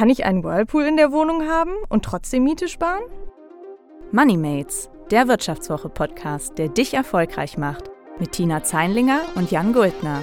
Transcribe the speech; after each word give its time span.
Kann 0.00 0.08
ich 0.08 0.24
einen 0.24 0.42
Whirlpool 0.42 0.84
in 0.84 0.96
der 0.96 1.12
Wohnung 1.12 1.46
haben 1.46 1.72
und 1.90 2.06
trotzdem 2.06 2.44
Miete 2.44 2.68
sparen? 2.68 3.02
Moneymates, 4.12 4.88
der 5.10 5.28
Wirtschaftswoche-Podcast, 5.28 6.56
der 6.56 6.68
dich 6.70 6.94
erfolgreich 6.94 7.58
macht, 7.58 7.90
mit 8.18 8.32
Tina 8.32 8.64
Zeinlinger 8.64 9.20
und 9.34 9.50
Jan 9.50 9.74
Guldner. 9.74 10.22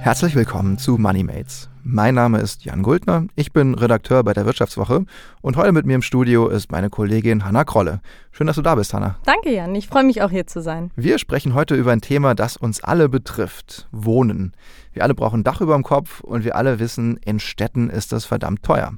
Herzlich 0.00 0.34
willkommen 0.34 0.76
zu 0.76 0.98
Moneymates. 0.98 1.68
Mein 1.86 2.14
Name 2.14 2.38
ist 2.38 2.64
Jan 2.64 2.82
Guldner, 2.82 3.26
ich 3.36 3.52
bin 3.52 3.74
Redakteur 3.74 4.24
bei 4.24 4.32
der 4.32 4.46
Wirtschaftswoche 4.46 5.04
und 5.42 5.56
heute 5.58 5.72
mit 5.72 5.84
mir 5.84 5.96
im 5.96 6.00
Studio 6.00 6.48
ist 6.48 6.72
meine 6.72 6.88
Kollegin 6.88 7.44
Hanna 7.44 7.64
Krolle. 7.64 8.00
Schön, 8.32 8.46
dass 8.46 8.56
du 8.56 8.62
da 8.62 8.74
bist, 8.74 8.94
Hanna. 8.94 9.16
Danke, 9.26 9.52
Jan. 9.52 9.74
Ich 9.74 9.86
freue 9.86 10.04
mich 10.04 10.22
auch 10.22 10.30
hier 10.30 10.46
zu 10.46 10.62
sein. 10.62 10.90
Wir 10.96 11.18
sprechen 11.18 11.52
heute 11.52 11.74
über 11.74 11.92
ein 11.92 12.00
Thema, 12.00 12.34
das 12.34 12.56
uns 12.56 12.82
alle 12.82 13.10
betrifft: 13.10 13.86
Wohnen. 13.92 14.54
Wir 14.94 15.02
alle 15.02 15.14
brauchen 15.14 15.44
Dach 15.44 15.60
über 15.60 15.74
dem 15.74 15.82
Kopf 15.82 16.20
und 16.20 16.42
wir 16.42 16.56
alle 16.56 16.78
wissen, 16.78 17.18
in 17.18 17.38
Städten 17.38 17.90
ist 17.90 18.12
das 18.12 18.24
verdammt 18.24 18.62
teuer 18.62 18.94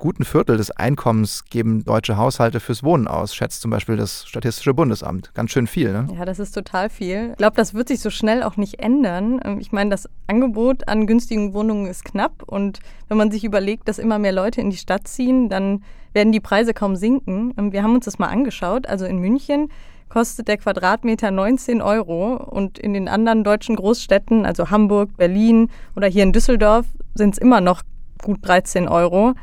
guten 0.00 0.24
Viertel 0.24 0.56
des 0.56 0.70
Einkommens 0.72 1.44
geben 1.44 1.84
deutsche 1.84 2.16
Haushalte 2.16 2.58
fürs 2.58 2.82
Wohnen 2.82 3.06
aus, 3.06 3.34
schätzt 3.34 3.60
zum 3.60 3.70
Beispiel 3.70 3.96
das 3.96 4.26
Statistische 4.26 4.72
Bundesamt. 4.74 5.32
Ganz 5.34 5.50
schön 5.50 5.66
viel, 5.66 5.92
ne? 5.92 6.08
Ja, 6.16 6.24
das 6.24 6.38
ist 6.38 6.52
total 6.52 6.88
viel. 6.88 7.28
Ich 7.32 7.36
glaube, 7.36 7.54
das 7.54 7.74
wird 7.74 7.88
sich 7.88 8.00
so 8.00 8.08
schnell 8.08 8.42
auch 8.42 8.56
nicht 8.56 8.80
ändern. 8.80 9.40
Ähm, 9.44 9.58
ich 9.60 9.72
meine, 9.72 9.90
das 9.90 10.08
Angebot 10.26 10.88
an 10.88 11.06
günstigen 11.06 11.52
Wohnungen 11.52 11.86
ist 11.86 12.04
knapp 12.04 12.42
und 12.46 12.80
wenn 13.08 13.18
man 13.18 13.30
sich 13.30 13.44
überlegt, 13.44 13.88
dass 13.88 13.98
immer 13.98 14.18
mehr 14.18 14.32
Leute 14.32 14.62
in 14.62 14.70
die 14.70 14.78
Stadt 14.78 15.06
ziehen, 15.06 15.50
dann 15.50 15.84
werden 16.14 16.32
die 16.32 16.40
Preise 16.40 16.72
kaum 16.72 16.96
sinken. 16.96 17.52
Ähm, 17.58 17.72
wir 17.72 17.82
haben 17.82 17.94
uns 17.94 18.06
das 18.06 18.18
mal 18.18 18.28
angeschaut. 18.28 18.88
Also 18.88 19.04
in 19.04 19.18
München 19.18 19.68
kostet 20.08 20.48
der 20.48 20.56
Quadratmeter 20.56 21.30
19 21.30 21.82
Euro 21.82 22.36
und 22.36 22.78
in 22.78 22.94
den 22.94 23.06
anderen 23.06 23.44
deutschen 23.44 23.76
Großstädten, 23.76 24.46
also 24.46 24.70
Hamburg, 24.70 25.16
Berlin 25.18 25.68
oder 25.94 26.08
hier 26.08 26.22
in 26.22 26.32
Düsseldorf, 26.32 26.86
sind 27.14 27.34
es 27.34 27.38
immer 27.38 27.60
noch 27.60 27.82
gut 28.22 28.38
13 28.42 28.88
Euro 28.88 29.34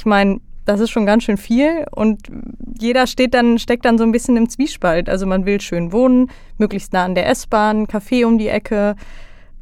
ich 0.00 0.06
meine, 0.06 0.40
das 0.64 0.80
ist 0.80 0.88
schon 0.88 1.04
ganz 1.04 1.24
schön 1.24 1.36
viel 1.36 1.84
und 1.90 2.22
jeder 2.80 3.06
steht 3.06 3.34
dann, 3.34 3.58
steckt 3.58 3.84
dann 3.84 3.98
so 3.98 4.04
ein 4.04 4.12
bisschen 4.12 4.38
im 4.38 4.48
Zwiespalt. 4.48 5.10
Also 5.10 5.26
man 5.26 5.44
will 5.44 5.60
schön 5.60 5.92
wohnen, 5.92 6.30
möglichst 6.56 6.94
nah 6.94 7.04
an 7.04 7.14
der 7.14 7.28
S-Bahn, 7.28 7.86
Café 7.86 8.24
um 8.24 8.38
die 8.38 8.48
Ecke 8.48 8.96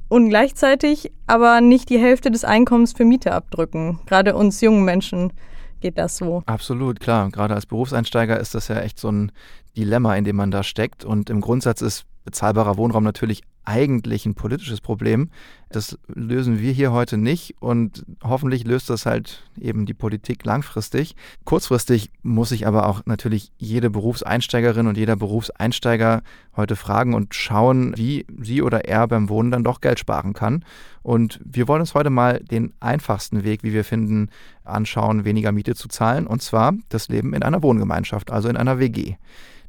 und 0.08 0.28
gleichzeitig 0.28 1.11
aber 1.27 1.61
nicht 1.61 1.91
die 1.91 1.98
Hälfte 1.98 2.30
des 2.30 2.45
Einkommens 2.45 2.92
für 2.92 3.05
Miete 3.05 3.33
abdrücken. 3.33 3.98
Gerade 4.06 4.36
uns 4.36 4.61
jungen 4.61 4.84
Menschen 4.84 5.33
geht 5.80 5.98
das 5.98 6.17
so. 6.17 6.45
Absolut, 6.47 7.00
klar. 7.00 7.30
Gerade 7.30 7.55
als 7.55 7.67
Berufseinsteiger 7.67 8.39
ist 8.39 8.55
das 8.55 8.69
ja 8.69 8.78
echt 8.78 9.00
so 9.00 9.11
ein 9.11 9.33
Dilemma, 9.77 10.14
in 10.14 10.23
dem 10.23 10.36
man 10.36 10.52
da 10.52 10.62
steckt. 10.62 11.05
Und 11.05 11.30
im 11.30 11.41
Grundsatz 11.41 11.83
ist 11.83 12.05
bezahlbarer 12.28 12.76
Wohnraum 12.76 13.04
natürlich 13.04 13.42
eigentlich 13.64 14.26
ein 14.26 14.34
politisches 14.34 14.82
Problem. 14.82 15.30
Das 15.70 15.98
lösen 16.08 16.60
wir 16.60 16.72
hier 16.72 16.92
heute 16.92 17.16
nicht 17.16 17.54
und 17.60 18.04
hoffentlich 18.22 18.64
löst 18.64 18.90
das 18.90 19.06
halt 19.06 19.44
eben 19.58 19.86
die 19.86 19.94
Politik 19.94 20.44
langfristig. 20.44 21.16
Kurzfristig 21.44 22.10
muss 22.22 22.50
sich 22.50 22.66
aber 22.66 22.86
auch 22.86 23.00
natürlich 23.06 23.50
jede 23.56 23.88
Berufseinsteigerin 23.88 24.88
und 24.88 24.98
jeder 24.98 25.16
Berufseinsteiger 25.16 26.22
heute 26.54 26.76
fragen 26.76 27.14
und 27.14 27.34
schauen, 27.34 27.94
wie 27.96 28.26
sie 28.40 28.60
oder 28.60 28.84
er 28.84 29.08
beim 29.08 29.30
Wohnen 29.30 29.50
dann 29.50 29.64
doch 29.64 29.80
Geld 29.80 29.98
sparen 29.98 30.34
kann. 30.34 30.66
Und 31.02 31.40
wir 31.42 31.66
wollen 31.66 31.80
uns 31.80 31.94
heute 31.94 32.10
mal 32.10 32.40
den 32.40 32.74
einfachsten 32.80 33.42
Weg, 33.42 33.62
wie 33.62 33.72
wir 33.72 33.84
finden, 33.84 34.28
anschauen, 34.64 35.24
weniger 35.24 35.52
Miete 35.52 35.74
zu 35.74 35.88
zahlen, 35.88 36.26
und 36.26 36.42
zwar 36.42 36.74
das 36.90 37.08
Leben 37.08 37.32
in 37.32 37.42
einer 37.42 37.62
Wohngemeinschaft, 37.62 38.30
also 38.30 38.50
in 38.50 38.58
einer 38.58 38.78
WG. 38.78 39.16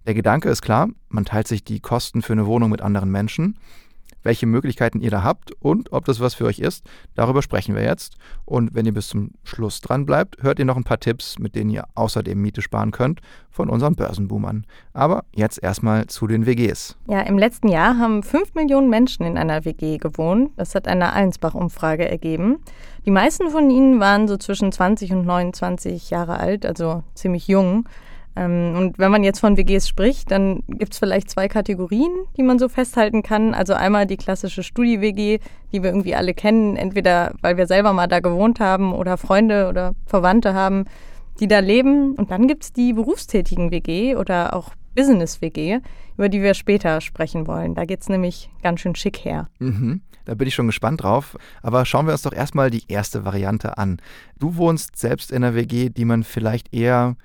Der 0.10 0.16
Gedanke 0.16 0.50
ist 0.50 0.64
klar, 0.64 0.90
man 1.10 1.24
teilt 1.24 1.48
sich 1.48 1.64
die 1.64 1.82
Kosten 1.82 2.24
für 2.24 2.34
eine 2.34 2.48
Wohnung 2.48 2.72
mit 2.72 2.82
anderen 2.82 3.12
Menschen. 3.12 3.60
Welche 4.24 4.48
Möglichkeiten 4.48 5.02
ihr 5.02 5.12
da 5.12 5.22
habt 5.22 5.52
und 5.60 5.94
ob 5.94 6.06
das 6.06 6.20
was 6.20 6.34
für 6.34 6.46
euch 6.46 6.58
ist, 6.58 6.84
darüber 7.14 7.44
sprechen 7.44 7.76
wir 7.76 7.84
jetzt. 7.84 8.16
Und 8.44 8.74
wenn 8.74 8.88
ihr 8.88 8.94
bis 8.96 9.10
zum 9.10 9.34
Schluss 9.44 9.82
dran 9.82 10.08
bleibt, 10.08 10.42
hört 10.42 10.58
ihr 10.58 10.66
noch 10.66 10.78
ein 10.78 10.84
paar 10.84 11.00
Tipps, 11.00 11.38
mit 11.38 11.54
denen 11.54 11.70
ihr 11.70 11.84
außerdem 11.94 12.42
Miete 12.42 12.64
sparen 12.64 12.90
könnt 12.90 13.22
von 13.52 13.70
unseren 13.70 13.96
Börsenboomern. 13.96 14.66
Aber 14.94 15.26
jetzt 15.36 15.62
erstmal 15.62 16.08
zu 16.08 16.26
den 16.26 16.48
WGs. 16.48 16.98
Ja, 17.08 17.22
im 17.22 17.38
letzten 17.38 17.68
Jahr 17.68 18.00
haben 18.00 18.24
5 18.24 18.56
Millionen 18.56 18.90
Menschen 18.90 19.28
in 19.28 19.38
einer 19.38 19.64
WG 19.64 20.00
gewohnt. 20.00 20.54
Das 20.56 20.74
hat 20.74 20.88
eine 20.88 21.14
Allensbach-Umfrage 21.14 22.10
ergeben. 22.10 22.64
Die 23.06 23.12
meisten 23.12 23.52
von 23.52 23.70
ihnen 23.70 24.00
waren 24.00 24.28
so 24.28 24.38
zwischen 24.38 24.72
20 24.72 25.12
und 25.12 25.28
29 25.28 26.10
Jahre 26.10 26.40
alt, 26.40 26.66
also 26.66 27.04
ziemlich 27.14 27.48
jung. 27.48 27.88
Ähm, 28.36 28.76
und 28.78 29.00
wenn 29.00 29.12
man 29.12 29.24
jetzt 29.24 29.40
von 29.40 29.58
WGs 29.58 29.88
spricht, 29.88 30.32
dann 30.32 30.64
gibt 30.68 30.94
es 30.94 31.00
vielleicht 31.00 31.30
zwei 31.30 31.48
Kategorien, 31.48 32.12
die 32.38 32.44
man 32.44 32.60
so 32.60 32.70
festhalten 32.70 33.24
kann. 33.24 33.54
Also 33.54 33.74
einmal 33.74 34.06
die 34.06 34.18
klassische 34.18 34.64
Studi-WG, 34.64 35.40
die 35.72 35.84
wir 35.84 35.90
irgendwie 35.90 36.16
alle 36.16 36.34
kennen, 36.34 36.76
entweder 36.76 37.34
weil 37.42 37.58
wir 37.58 37.68
selber 37.68 37.94
mal 37.94 38.08
da 38.08 38.20
gewohnt 38.20 38.60
haben 38.60 38.94
oder 38.94 39.18
Freunde 39.18 39.68
oder 39.68 39.94
Verwandte 40.06 40.54
haben, 40.54 40.86
die 41.40 41.48
da 41.48 41.60
leben. 41.60 42.14
Und 42.16 42.32
dann 42.32 42.48
gibt 42.48 42.64
es 42.64 42.74
die 42.74 42.94
berufstätigen 42.94 43.72
WG 43.72 44.16
oder 44.16 44.56
auch 44.56 44.72
Business-WG, 44.96 45.80
über 46.18 46.30
die 46.30 46.42
wir 46.42 46.54
später 46.54 47.02
sprechen 47.02 47.48
wollen. 47.48 47.76
Da 47.76 47.86
geht 47.86 48.02
es 48.02 48.10
nämlich 48.10 48.50
ganz 48.62 48.82
schön 48.82 48.96
schick 48.96 49.20
her. 49.20 49.50
Mhm. 49.60 50.02
Da 50.26 50.36
bin 50.36 50.48
ich 50.48 50.54
schon 50.54 50.68
gespannt 50.68 51.02
drauf. 51.04 51.38
Aber 51.64 51.86
schauen 51.86 52.06
wir 52.06 52.14
uns 52.14 52.22
doch 52.22 52.34
erstmal 52.34 52.70
die 52.70 52.84
erste 52.88 53.26
Variante 53.26 53.78
an. 53.78 53.98
Du 54.38 54.58
wohnst 54.58 54.98
selbst 54.98 55.32
in 55.32 55.44
einer 55.44 55.56
WG, 55.56 55.90
die 55.90 56.06
man 56.06 56.24
vielleicht 56.24 56.74
eher 56.74 57.16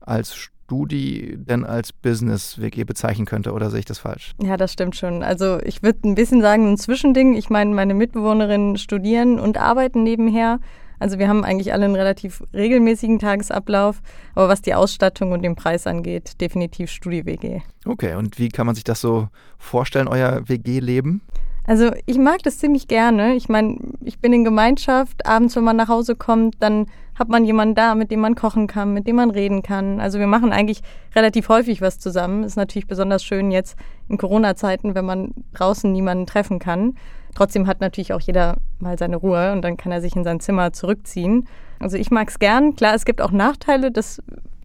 als 0.00 0.51
Studi 0.72 1.36
denn 1.36 1.64
als 1.64 1.92
Business-WG 1.92 2.84
bezeichnen 2.84 3.26
könnte 3.26 3.52
oder 3.52 3.68
sehe 3.68 3.80
ich 3.80 3.84
das 3.84 3.98
falsch? 3.98 4.32
Ja, 4.42 4.56
das 4.56 4.72
stimmt 4.72 4.96
schon. 4.96 5.22
Also 5.22 5.60
ich 5.62 5.82
würde 5.82 6.08
ein 6.08 6.14
bisschen 6.14 6.40
sagen, 6.40 6.72
ein 6.72 6.78
Zwischending. 6.78 7.34
Ich 7.34 7.50
meine, 7.50 7.74
meine 7.74 7.92
Mitbewohnerinnen 7.92 8.78
studieren 8.78 9.38
und 9.38 9.58
arbeiten 9.58 10.02
nebenher. 10.02 10.60
Also 10.98 11.18
wir 11.18 11.28
haben 11.28 11.44
eigentlich 11.44 11.74
alle 11.74 11.84
einen 11.84 11.94
relativ 11.94 12.42
regelmäßigen 12.54 13.18
Tagesablauf, 13.18 14.00
aber 14.34 14.48
was 14.48 14.62
die 14.62 14.72
Ausstattung 14.72 15.32
und 15.32 15.42
den 15.42 15.56
Preis 15.56 15.86
angeht, 15.86 16.40
definitiv 16.40 16.90
Studi-WG. 16.90 17.60
Okay, 17.84 18.14
und 18.14 18.38
wie 18.38 18.48
kann 18.48 18.64
man 18.64 18.74
sich 18.74 18.84
das 18.84 19.02
so 19.02 19.28
vorstellen, 19.58 20.08
euer 20.08 20.48
WG-Leben? 20.48 21.20
Also 21.64 21.90
ich 22.06 22.18
mag 22.18 22.42
das 22.42 22.58
ziemlich 22.58 22.88
gerne. 22.88 23.34
Ich 23.34 23.48
meine, 23.48 23.78
ich 24.02 24.18
bin 24.18 24.32
in 24.32 24.44
Gemeinschaft. 24.44 25.26
Abends, 25.26 25.54
wenn 25.54 25.64
man 25.64 25.76
nach 25.76 25.88
Hause 25.88 26.16
kommt, 26.16 26.56
dann 26.60 26.86
hat 27.14 27.28
man 27.28 27.44
jemanden 27.44 27.74
da, 27.74 27.94
mit 27.94 28.10
dem 28.10 28.20
man 28.20 28.34
kochen 28.34 28.66
kann, 28.66 28.94
mit 28.94 29.06
dem 29.06 29.16
man 29.16 29.30
reden 29.30 29.62
kann. 29.62 30.00
Also 30.00 30.18
wir 30.18 30.26
machen 30.26 30.52
eigentlich 30.52 30.82
relativ 31.14 31.48
häufig 31.48 31.80
was 31.80 31.98
zusammen. 31.98 32.42
Ist 32.42 32.56
natürlich 32.56 32.86
besonders 32.86 33.22
schön 33.22 33.50
jetzt 33.50 33.76
in 34.08 34.18
Corona-Zeiten, 34.18 34.94
wenn 34.94 35.04
man 35.04 35.32
draußen 35.52 35.92
niemanden 35.92 36.26
treffen 36.26 36.58
kann. 36.58 36.96
Trotzdem 37.34 37.66
hat 37.66 37.80
natürlich 37.80 38.12
auch 38.12 38.20
jeder 38.20 38.56
mal 38.78 38.98
seine 38.98 39.16
Ruhe 39.16 39.52
und 39.52 39.62
dann 39.62 39.76
kann 39.76 39.92
er 39.92 40.00
sich 40.00 40.16
in 40.16 40.24
sein 40.24 40.40
Zimmer 40.40 40.72
zurückziehen. 40.72 41.46
Also 41.78 41.96
ich 41.96 42.10
mag 42.10 42.28
es 42.28 42.38
gern. 42.38 42.76
Klar, 42.76 42.94
es 42.94 43.04
gibt 43.04 43.20
auch 43.22 43.30
Nachteile, 43.30 43.90
das 43.90 44.22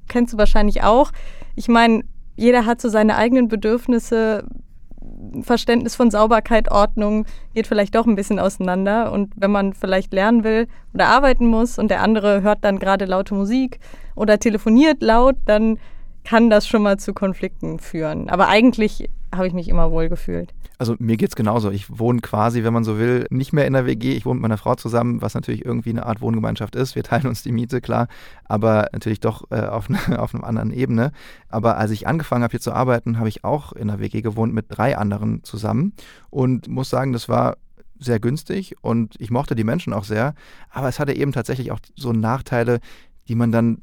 kennst 0.08 0.34
du 0.34 0.38
wahrscheinlich 0.38 0.84
auch. 0.84 1.12
Ich 1.56 1.68
meine, 1.68 2.04
jeder 2.36 2.66
hat 2.66 2.82
so 2.82 2.90
seine 2.90 3.16
eigenen 3.16 3.48
Bedürfnisse 3.48 4.46
Verständnis 5.42 5.96
von 5.96 6.12
Sauberkeit, 6.12 6.72
Ordnung 6.72 7.26
geht 7.54 7.68
vielleicht 7.68 7.96
doch 7.96 8.08
ein 8.08 8.16
bisschen 8.16 8.40
auseinander. 8.40 9.12
Und 9.12 9.34
wenn 9.36 9.52
man 9.52 9.74
vielleicht 9.74 10.14
lernen 10.14 10.44
will 10.44 10.68
oder 10.94 11.08
arbeiten 11.08 11.48
muss 11.48 11.80
und 11.80 11.90
der 11.90 12.02
andere 12.02 12.42
hört 12.42 12.64
dann 12.64 12.80
gerade 12.80 13.06
laute 13.06 13.34
Musik 13.34 13.80
oder 14.16 14.40
telefoniert 14.40 15.02
laut, 15.02 15.36
dann 15.46 15.78
kann 16.28 16.50
das 16.50 16.68
schon 16.68 16.82
mal 16.82 17.00
zu 17.00 17.14
Konflikten 17.14 17.80
führen. 17.80 18.30
Aber 18.30 18.50
eigentlich 18.50 19.10
habe 19.34 19.48
ich 19.48 19.54
mich 19.54 19.70
immer 19.70 19.92
wohl 19.92 20.10
gefühlt. 20.10 20.54
Also 20.78 20.96
mir 21.00 21.16
geht 21.16 21.30
es 21.30 21.38
genauso. 21.38 21.72
Ich 21.72 22.00
wohne 22.00 22.20
quasi, 22.20 22.66
wenn 22.66 22.74
man 22.74 22.84
so 22.84 23.00
will, 23.00 23.26
nicht 23.30 23.54
mehr 23.54 23.66
in 23.66 23.72
der 23.72 23.86
WG. 23.86 24.12
Ich 24.12 24.26
wohne 24.26 24.36
mit 24.36 24.42
meiner 24.42 24.58
Frau 24.58 24.76
zusammen, 24.76 25.22
was 25.22 25.36
natürlich 25.36 25.64
irgendwie 25.64 25.92
eine 25.92 26.06
Art 26.06 26.20
Wohngemeinschaft 26.20 26.76
ist. 26.76 26.96
Wir 26.96 27.04
teilen 27.04 27.28
uns 27.28 27.44
die 27.44 27.54
Miete, 27.54 27.80
klar, 27.80 28.10
aber 28.44 28.90
natürlich 28.92 29.22
doch 29.22 29.50
äh, 29.52 29.62
auf, 29.62 29.88
ne, 29.88 30.00
auf 30.20 30.36
einer 30.36 30.44
anderen 30.44 30.72
Ebene. 30.72 31.14
Aber 31.48 31.78
als 31.78 31.92
ich 31.92 32.08
angefangen 32.08 32.44
habe 32.44 32.52
hier 32.52 32.60
zu 32.60 32.74
arbeiten, 32.74 33.20
habe 33.20 33.30
ich 33.30 33.46
auch 33.46 33.72
in 33.72 33.88
der 33.88 34.00
WG 34.00 34.22
gewohnt 34.22 34.54
mit 34.54 34.66
drei 34.68 34.98
anderen 34.98 35.46
zusammen 35.46 35.94
und 36.30 36.68
muss 36.68 36.90
sagen, 36.90 37.14
das 37.14 37.30
war 37.30 37.56
sehr 38.00 38.20
günstig 38.20 38.76
und 38.82 39.16
ich 39.20 39.32
mochte 39.32 39.56
die 39.56 39.64
Menschen 39.64 39.94
auch 39.94 40.04
sehr. 40.04 40.36
Aber 40.72 40.90
es 40.90 41.00
hatte 41.00 41.16
eben 41.16 41.32
tatsächlich 41.32 41.72
auch 41.72 41.80
so 41.96 42.12
Nachteile, 42.12 42.82
die 43.30 43.36
man 43.36 43.54
dann 43.54 43.80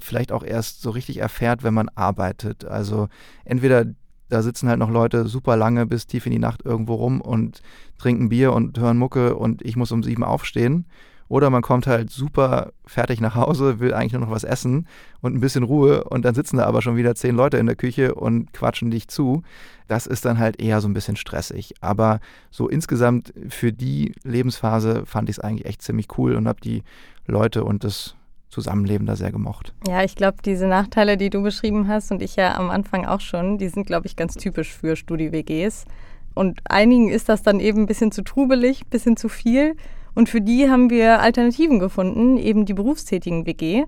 vielleicht 0.00 0.32
auch 0.32 0.44
erst 0.44 0.82
so 0.82 0.90
richtig 0.90 1.18
erfährt, 1.18 1.62
wenn 1.62 1.74
man 1.74 1.88
arbeitet. 1.94 2.64
Also 2.64 3.08
entweder 3.44 3.86
da 4.28 4.42
sitzen 4.42 4.68
halt 4.68 4.78
noch 4.78 4.90
Leute 4.90 5.26
super 5.26 5.56
lange 5.56 5.84
bis 5.86 6.06
tief 6.06 6.24
in 6.26 6.32
die 6.32 6.38
Nacht 6.38 6.64
irgendwo 6.64 6.94
rum 6.94 7.20
und 7.20 7.60
trinken 7.98 8.30
Bier 8.30 8.52
und 8.54 8.78
hören 8.78 8.96
Mucke 8.96 9.36
und 9.36 9.62
ich 9.62 9.76
muss 9.76 9.92
um 9.92 10.02
sieben 10.02 10.24
aufstehen. 10.24 10.86
Oder 11.28 11.48
man 11.48 11.62
kommt 11.62 11.86
halt 11.86 12.10
super 12.10 12.72
fertig 12.84 13.20
nach 13.20 13.34
Hause, 13.34 13.80
will 13.80 13.94
eigentlich 13.94 14.12
nur 14.12 14.20
noch 14.20 14.30
was 14.30 14.44
essen 14.44 14.86
und 15.22 15.34
ein 15.34 15.40
bisschen 15.40 15.62
Ruhe 15.62 16.04
und 16.04 16.26
dann 16.26 16.34
sitzen 16.34 16.58
da 16.58 16.66
aber 16.66 16.82
schon 16.82 16.96
wieder 16.96 17.14
zehn 17.14 17.34
Leute 17.34 17.56
in 17.56 17.66
der 17.66 17.76
Küche 17.76 18.14
und 18.14 18.52
quatschen 18.52 18.90
dich 18.90 19.08
zu. 19.08 19.42
Das 19.88 20.06
ist 20.06 20.26
dann 20.26 20.38
halt 20.38 20.60
eher 20.60 20.82
so 20.82 20.88
ein 20.88 20.94
bisschen 20.94 21.16
stressig. 21.16 21.74
Aber 21.80 22.20
so 22.50 22.68
insgesamt 22.68 23.32
für 23.48 23.72
die 23.72 24.14
Lebensphase 24.24 25.04
fand 25.06 25.30
ich 25.30 25.36
es 25.36 25.40
eigentlich 25.40 25.66
echt 25.66 25.80
ziemlich 25.80 26.18
cool 26.18 26.34
und 26.34 26.48
habe 26.48 26.60
die 26.60 26.82
Leute 27.26 27.64
und 27.64 27.84
das 27.84 28.14
Zusammenleben 28.52 29.06
da 29.06 29.16
sehr 29.16 29.32
gemocht. 29.32 29.72
Ja, 29.88 30.04
ich 30.04 30.14
glaube, 30.14 30.36
diese 30.44 30.66
Nachteile, 30.66 31.16
die 31.16 31.30
du 31.30 31.42
beschrieben 31.42 31.88
hast 31.88 32.12
und 32.12 32.20
ich 32.20 32.36
ja 32.36 32.54
am 32.54 32.68
Anfang 32.68 33.06
auch 33.06 33.20
schon, 33.20 33.56
die 33.56 33.68
sind, 33.68 33.86
glaube 33.86 34.06
ich, 34.06 34.14
ganz 34.14 34.34
typisch 34.34 34.74
für 34.74 34.94
Studi-WGs. 34.94 35.86
Und 36.34 36.60
einigen 36.64 37.08
ist 37.08 37.30
das 37.30 37.42
dann 37.42 37.60
eben 37.60 37.80
ein 37.80 37.86
bisschen 37.86 38.12
zu 38.12 38.22
trubelig, 38.22 38.82
ein 38.82 38.90
bisschen 38.90 39.16
zu 39.16 39.30
viel. 39.30 39.74
Und 40.14 40.28
für 40.28 40.42
die 40.42 40.68
haben 40.68 40.90
wir 40.90 41.20
Alternativen 41.20 41.78
gefunden, 41.78 42.36
eben 42.36 42.66
die 42.66 42.74
berufstätigen 42.74 43.46
WG. 43.46 43.84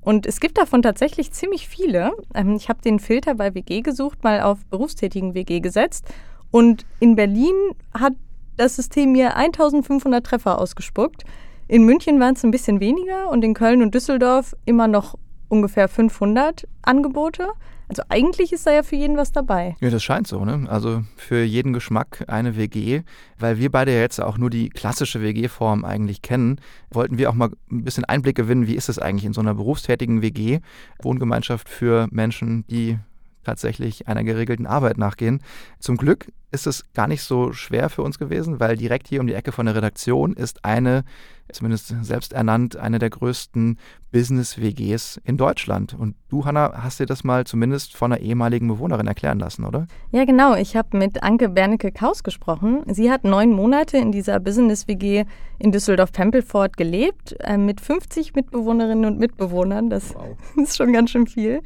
Und 0.00 0.24
es 0.24 0.40
gibt 0.40 0.56
davon 0.56 0.80
tatsächlich 0.80 1.32
ziemlich 1.32 1.68
viele. 1.68 2.12
Ähm, 2.34 2.56
ich 2.56 2.70
habe 2.70 2.80
den 2.80 2.98
Filter 2.98 3.34
bei 3.34 3.54
WG 3.54 3.82
gesucht, 3.82 4.24
mal 4.24 4.40
auf 4.40 4.64
berufstätigen 4.70 5.34
WG 5.34 5.60
gesetzt. 5.60 6.06
Und 6.50 6.86
in 7.00 7.16
Berlin 7.16 7.54
hat 7.92 8.14
das 8.56 8.76
System 8.76 9.12
mir 9.12 9.36
1500 9.36 10.24
Treffer 10.24 10.58
ausgespuckt. 10.58 11.24
In 11.68 11.84
München 11.84 12.20
waren 12.20 12.34
es 12.34 12.44
ein 12.44 12.52
bisschen 12.52 12.78
weniger 12.78 13.28
und 13.28 13.42
in 13.42 13.52
Köln 13.52 13.82
und 13.82 13.92
Düsseldorf 13.92 14.54
immer 14.66 14.86
noch 14.86 15.16
ungefähr 15.48 15.88
500 15.88 16.68
Angebote. 16.82 17.48
Also 17.88 18.04
eigentlich 18.08 18.52
ist 18.52 18.66
da 18.68 18.72
ja 18.72 18.84
für 18.84 18.94
jeden 18.94 19.16
was 19.16 19.32
dabei. 19.32 19.76
Ja, 19.80 19.90
das 19.90 20.04
scheint 20.04 20.28
so, 20.28 20.44
ne? 20.44 20.66
Also 20.68 21.02
für 21.16 21.42
jeden 21.42 21.72
Geschmack 21.72 22.24
eine 22.28 22.56
WG. 22.56 23.02
Weil 23.38 23.58
wir 23.58 23.70
beide 23.70 23.92
ja 23.92 24.00
jetzt 24.00 24.20
auch 24.20 24.38
nur 24.38 24.50
die 24.50 24.70
klassische 24.70 25.22
WG-Form 25.22 25.84
eigentlich 25.84 26.22
kennen, 26.22 26.60
wollten 26.90 27.18
wir 27.18 27.30
auch 27.30 27.34
mal 27.34 27.50
ein 27.70 27.82
bisschen 27.82 28.04
Einblick 28.04 28.36
gewinnen, 28.36 28.68
wie 28.68 28.76
ist 28.76 28.88
es 28.88 29.00
eigentlich 29.00 29.24
in 29.24 29.32
so 29.32 29.40
einer 29.40 29.54
berufstätigen 29.54 30.22
WG, 30.22 30.60
Wohngemeinschaft 31.02 31.68
für 31.68 32.06
Menschen, 32.12 32.64
die 32.68 32.98
tatsächlich 33.42 34.08
einer 34.08 34.24
geregelten 34.24 34.66
Arbeit 34.66 34.98
nachgehen. 34.98 35.40
Zum 35.78 35.96
Glück 35.96 36.26
ist 36.50 36.66
es 36.66 36.84
gar 36.94 37.06
nicht 37.06 37.22
so 37.22 37.52
schwer 37.52 37.88
für 37.88 38.02
uns 38.02 38.18
gewesen, 38.18 38.60
weil 38.60 38.76
direkt 38.76 39.08
hier 39.08 39.20
um 39.20 39.26
die 39.26 39.34
Ecke 39.34 39.52
von 39.52 39.66
der 39.66 39.74
Redaktion 39.74 40.32
ist 40.32 40.64
eine 40.64 41.04
zumindest 41.52 41.94
selbst 42.02 42.32
ernannt, 42.32 42.76
eine 42.76 42.98
der 42.98 43.10
größten 43.10 43.78
Business-WGs 44.12 45.20
in 45.24 45.36
Deutschland. 45.36 45.94
Und 45.94 46.14
du, 46.28 46.44
Hanna, 46.44 46.72
hast 46.82 47.00
dir 47.00 47.06
das 47.06 47.22
mal 47.22 47.44
zumindest 47.44 47.96
von 47.96 48.12
einer 48.12 48.22
ehemaligen 48.22 48.66
Bewohnerin 48.68 49.06
erklären 49.06 49.38
lassen, 49.38 49.64
oder? 49.64 49.86
Ja, 50.10 50.24
genau. 50.24 50.54
Ich 50.54 50.76
habe 50.76 50.96
mit 50.96 51.22
Anke 51.22 51.48
Bernecke-Kaus 51.48 52.22
gesprochen. 52.22 52.82
Sie 52.86 53.10
hat 53.10 53.24
neun 53.24 53.50
Monate 53.50 53.98
in 53.98 54.12
dieser 54.12 54.40
Business-WG 54.40 55.24
in 55.58 55.72
Düsseldorf-Pempelfort 55.72 56.76
gelebt, 56.76 57.36
äh, 57.40 57.58
mit 57.58 57.80
50 57.80 58.34
Mitbewohnerinnen 58.34 59.04
und 59.04 59.18
Mitbewohnern. 59.18 59.90
Das 59.90 60.14
wow. 60.14 60.36
ist 60.62 60.76
schon 60.76 60.92
ganz 60.92 61.10
schön 61.10 61.26
viel. 61.26 61.60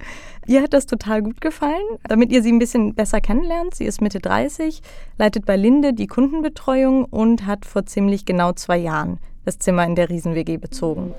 Ihr 0.47 0.63
hat 0.63 0.73
das 0.73 0.87
total 0.87 1.23
gut 1.23 1.41
gefallen, 1.41 1.99
damit 2.09 2.33
ihr 2.33 2.43
sie 2.43 2.51
ein 2.51 2.59
bisschen 2.59 2.95
besser 2.95 3.21
kennenlernt. 3.21 3.75
Sie 3.75 3.85
ist 3.85 4.01
Mitte 4.01 4.19
30, 4.19 4.83
leitet 5.19 5.47
bei 5.47 5.57
Linde 5.57 5.93
die 5.93 6.07
Kundenbetreuung 6.07 7.05
und 7.05 7.47
hat 7.47 7.65
vor 7.65 7.87
ziemlich 7.87 8.25
genau 8.25 8.53
zwei 8.53 8.79
Jahren 8.79 9.19
das 9.45 9.59
Zimmer 9.59 9.85
in 9.85 9.95
der 9.95 10.09
Riesen-WG 10.09 10.57
bezogen? 10.57 11.15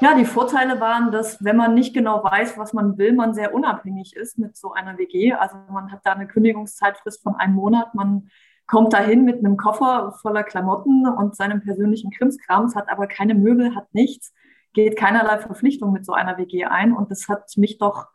Ja, 0.00 0.14
die 0.14 0.26
Vorteile 0.26 0.78
waren, 0.78 1.10
dass 1.10 1.42
wenn 1.42 1.56
man 1.56 1.72
nicht 1.72 1.94
genau 1.94 2.22
weiß, 2.22 2.58
was 2.58 2.74
man 2.74 2.98
will, 2.98 3.14
man 3.14 3.32
sehr 3.32 3.54
unabhängig 3.54 4.14
ist 4.14 4.38
mit 4.38 4.54
so 4.54 4.72
einer 4.72 4.98
WG. 4.98 5.32
Also 5.32 5.56
man 5.70 5.90
hat 5.90 6.00
da 6.04 6.12
eine 6.12 6.26
Kündigungszeitfrist 6.26 7.22
von 7.22 7.34
einem 7.36 7.54
Monat. 7.54 7.94
Man 7.94 8.28
kommt 8.66 8.92
dahin 8.92 9.24
mit 9.24 9.38
einem 9.38 9.56
Koffer 9.56 10.12
voller 10.20 10.42
Klamotten 10.42 11.06
und 11.08 11.34
seinem 11.34 11.62
persönlichen 11.62 12.10
Krimskrams, 12.10 12.76
hat 12.76 12.90
aber 12.90 13.06
keine 13.06 13.34
Möbel, 13.34 13.74
hat 13.74 13.94
nichts, 13.94 14.34
geht 14.74 14.96
keinerlei 14.96 15.38
Verpflichtung 15.38 15.92
mit 15.92 16.04
so 16.04 16.12
einer 16.12 16.36
WG 16.36 16.66
ein. 16.66 16.92
Und 16.92 17.10
das 17.10 17.28
hat 17.28 17.56
mich 17.56 17.78
doch 17.78 18.08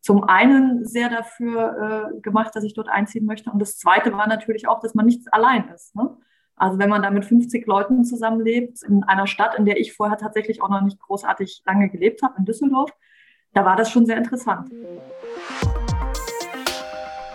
zum 0.00 0.24
einen 0.24 0.86
sehr 0.86 1.10
dafür 1.10 2.12
äh, 2.14 2.20
gemacht, 2.20 2.56
dass 2.56 2.64
ich 2.64 2.72
dort 2.72 2.88
einziehen 2.88 3.26
möchte. 3.26 3.50
Und 3.50 3.58
das 3.58 3.76
Zweite 3.76 4.12
war 4.12 4.26
natürlich 4.26 4.68
auch, 4.68 4.80
dass 4.80 4.94
man 4.94 5.04
nicht 5.04 5.32
allein 5.34 5.68
ist. 5.68 5.94
Ne? 5.94 6.16
Also 6.58 6.78
wenn 6.78 6.88
man 6.88 7.02
da 7.02 7.10
mit 7.10 7.26
50 7.26 7.66
Leuten 7.66 8.04
zusammenlebt, 8.04 8.82
in 8.82 9.04
einer 9.04 9.26
Stadt, 9.26 9.58
in 9.58 9.66
der 9.66 9.78
ich 9.78 9.92
vorher 9.92 10.16
tatsächlich 10.16 10.62
auch 10.62 10.70
noch 10.70 10.80
nicht 10.80 10.98
großartig 10.98 11.62
lange 11.66 11.90
gelebt 11.90 12.22
habe, 12.22 12.34
in 12.38 12.46
Düsseldorf, 12.46 12.90
da 13.52 13.66
war 13.66 13.76
das 13.76 13.90
schon 13.90 14.06
sehr 14.06 14.16
interessant. 14.16 14.70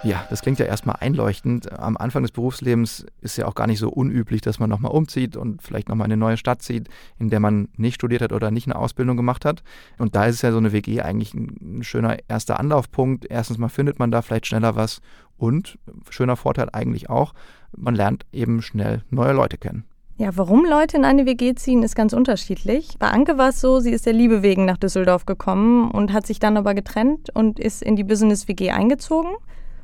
Ja, 0.04 0.26
das 0.32 0.42
klingt 0.42 0.58
ja 0.58 0.66
erstmal 0.66 0.96
einleuchtend. 1.00 1.72
Am 1.72 1.96
Anfang 1.96 2.24
des 2.24 2.32
Berufslebens 2.32 3.06
ist 3.22 3.38
ja 3.38 3.46
auch 3.46 3.54
gar 3.54 3.68
nicht 3.68 3.78
so 3.78 3.90
unüblich, 3.90 4.42
dass 4.42 4.58
man 4.58 4.68
nochmal 4.68 4.92
umzieht 4.92 5.38
und 5.38 5.62
vielleicht 5.62 5.90
nochmal 5.90 6.08
in 6.08 6.14
eine 6.14 6.20
neue 6.20 6.38
Stadt 6.38 6.64
zieht, 6.64 6.90
in 7.20 7.30
der 7.30 7.40
man 7.40 7.68
nicht 7.78 7.94
studiert 7.96 8.24
hat 8.24 8.34
oder 8.34 8.50
nicht 8.50 8.66
eine 8.66 8.76
Ausbildung 8.76 9.16
gemacht 9.16 9.46
hat. 9.46 9.62
Und 10.00 10.16
da 10.16 10.26
ist 10.26 10.36
es 10.36 10.42
ja 10.42 10.52
so 10.52 10.58
eine 10.58 10.72
WG 10.72 11.02
eigentlich 11.02 11.36
ein 11.36 11.84
schöner 11.84 12.18
erster 12.28 12.60
Anlaufpunkt. 12.60 13.28
Erstens 13.30 13.60
mal 13.60 13.70
findet 13.70 14.00
man 14.00 14.10
da 14.10 14.24
vielleicht 14.24 14.48
schneller 14.48 14.76
was 14.76 15.02
und 15.38 15.78
schöner 16.10 16.36
Vorteil 16.36 16.70
eigentlich 16.74 17.12
auch, 17.12 17.34
man 17.76 17.96
lernt 17.96 18.26
eben 18.32 18.62
schnell 18.62 19.04
neue 19.10 19.34
Leute 19.34 19.58
kennen. 19.58 19.86
Ja, 20.18 20.30
warum 20.36 20.66
Leute 20.66 20.98
in 20.98 21.06
eine 21.06 21.26
WG 21.26 21.56
ziehen, 21.56 21.82
ist 21.82 21.96
ganz 21.96 22.14
unterschiedlich. 22.14 22.96
Bei 23.00 23.08
Anke 23.08 23.40
war 23.40 23.50
es 23.50 23.60
so, 23.60 23.80
sie 23.80 23.92
ist 23.92 24.06
der 24.06 24.14
Liebe 24.14 24.44
wegen 24.44 24.66
nach 24.66 24.78
Düsseldorf 24.78 25.26
gekommen 25.26 25.90
und 25.90 26.14
hat 26.14 26.28
sich 26.28 26.40
dann 26.40 26.58
aber 26.58 26.76
getrennt 26.76 27.30
und 27.34 27.60
ist 27.60 27.82
in 27.82 27.96
die 27.96 28.04
Business-WG 28.04 28.70
eingezogen. 28.70 29.32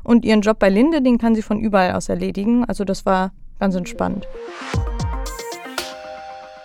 Und 0.04 0.25
ihren 0.25 0.42
Job 0.42 0.60
bei 0.60 0.69
Linde, 0.69 1.01
den 1.01 1.18
kann 1.18 1.34
sie 1.34 1.42
von 1.42 1.60
überall 1.60 1.94
aus 1.94 2.07
erledigen. 2.07 2.66
Also 2.66 2.84
das 2.84 3.06
war 3.06 3.31
ganz 3.60 3.75
entspannt. 3.75 4.28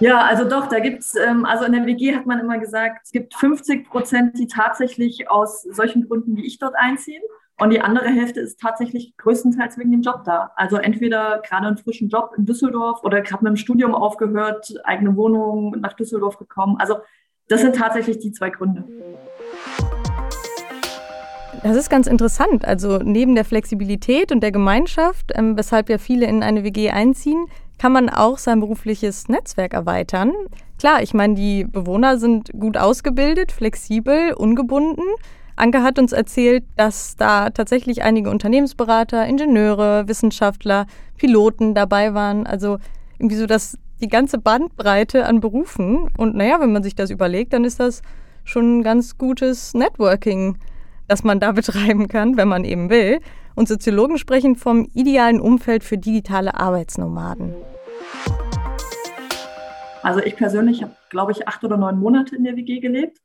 Ja, 0.00 0.20
also 0.26 0.48
doch, 0.48 0.66
da 0.66 0.80
gibt 0.80 1.00
es, 1.00 1.14
ähm, 1.14 1.44
also 1.44 1.64
in 1.64 1.72
der 1.72 1.86
WG 1.86 2.14
hat 2.14 2.26
man 2.26 2.40
immer 2.40 2.58
gesagt, 2.58 3.02
es 3.04 3.12
gibt 3.12 3.34
50 3.34 3.88
Prozent, 3.88 4.36
die 4.36 4.48
tatsächlich 4.48 5.30
aus 5.30 5.62
solchen 5.62 6.08
Gründen 6.08 6.36
wie 6.36 6.44
ich 6.44 6.58
dort 6.58 6.74
einziehen. 6.76 7.22
Und 7.58 7.70
die 7.70 7.80
andere 7.80 8.08
Hälfte 8.08 8.40
ist 8.40 8.60
tatsächlich 8.60 9.16
größtenteils 9.18 9.78
wegen 9.78 9.92
dem 9.92 10.02
Job 10.02 10.24
da. 10.24 10.52
Also 10.56 10.76
entweder 10.76 11.40
gerade 11.46 11.66
einen 11.66 11.76
frischen 11.76 12.08
Job 12.08 12.32
in 12.36 12.44
Düsseldorf 12.44 13.04
oder 13.04 13.20
gerade 13.20 13.44
mit 13.44 13.52
dem 13.52 13.56
Studium 13.56 13.94
aufgehört, 13.94 14.74
eigene 14.84 15.16
Wohnung 15.16 15.76
nach 15.80 15.92
Düsseldorf 15.92 16.38
gekommen. 16.38 16.76
Also 16.78 16.96
das 17.48 17.60
sind 17.60 17.76
tatsächlich 17.76 18.18
die 18.18 18.32
zwei 18.32 18.50
Gründe. 18.50 18.84
Das 21.62 21.76
ist 21.76 21.90
ganz 21.90 22.08
interessant. 22.08 22.64
Also 22.64 22.98
neben 22.98 23.36
der 23.36 23.44
Flexibilität 23.44 24.32
und 24.32 24.40
der 24.40 24.50
Gemeinschaft, 24.50 25.30
ähm, 25.34 25.56
weshalb 25.56 25.88
ja 25.88 25.98
viele 25.98 26.26
in 26.26 26.42
eine 26.42 26.64
WG 26.64 26.90
einziehen, 26.90 27.46
kann 27.78 27.92
man 27.92 28.08
auch 28.08 28.38
sein 28.38 28.58
berufliches 28.60 29.28
Netzwerk 29.28 29.74
erweitern. 29.74 30.32
Klar, 30.78 31.02
ich 31.02 31.14
meine, 31.14 31.34
die 31.34 31.64
Bewohner 31.64 32.18
sind 32.18 32.50
gut 32.58 32.76
ausgebildet, 32.76 33.52
flexibel, 33.52 34.32
ungebunden. 34.32 35.04
Anke 35.56 35.82
hat 35.82 35.98
uns 35.98 36.12
erzählt, 36.12 36.64
dass 36.76 37.16
da 37.16 37.50
tatsächlich 37.50 38.02
einige 38.02 38.30
Unternehmensberater, 38.30 39.26
Ingenieure, 39.26 40.08
Wissenschaftler, 40.08 40.86
Piloten 41.16 41.74
dabei 41.74 42.14
waren. 42.14 42.46
Also 42.46 42.78
irgendwie 43.18 43.36
so 43.36 43.46
das, 43.46 43.78
die 44.00 44.08
ganze 44.08 44.38
Bandbreite 44.38 45.26
an 45.26 45.40
Berufen. 45.40 46.08
Und 46.16 46.34
naja, 46.34 46.60
wenn 46.60 46.72
man 46.72 46.82
sich 46.82 46.94
das 46.94 47.10
überlegt, 47.10 47.52
dann 47.52 47.64
ist 47.64 47.80
das 47.80 48.02
schon 48.44 48.78
ein 48.78 48.82
ganz 48.82 49.18
gutes 49.18 49.74
Networking, 49.74 50.58
das 51.08 51.24
man 51.24 51.40
da 51.40 51.52
betreiben 51.52 52.08
kann, 52.08 52.36
wenn 52.36 52.48
man 52.48 52.64
eben 52.64 52.90
will. 52.90 53.20
Und 53.54 53.68
Soziologen 53.68 54.18
sprechen 54.18 54.56
vom 54.56 54.88
idealen 54.94 55.40
Umfeld 55.40 55.84
für 55.84 55.98
digitale 55.98 56.54
Arbeitsnomaden. 56.58 57.54
Also 60.02 60.20
ich 60.20 60.34
persönlich 60.36 60.82
habe, 60.82 60.96
glaube 61.10 61.32
ich, 61.32 61.46
acht 61.46 61.62
oder 61.62 61.76
neun 61.76 62.00
Monate 62.00 62.34
in 62.34 62.44
der 62.44 62.56
WG 62.56 62.80
gelebt. 62.80 63.18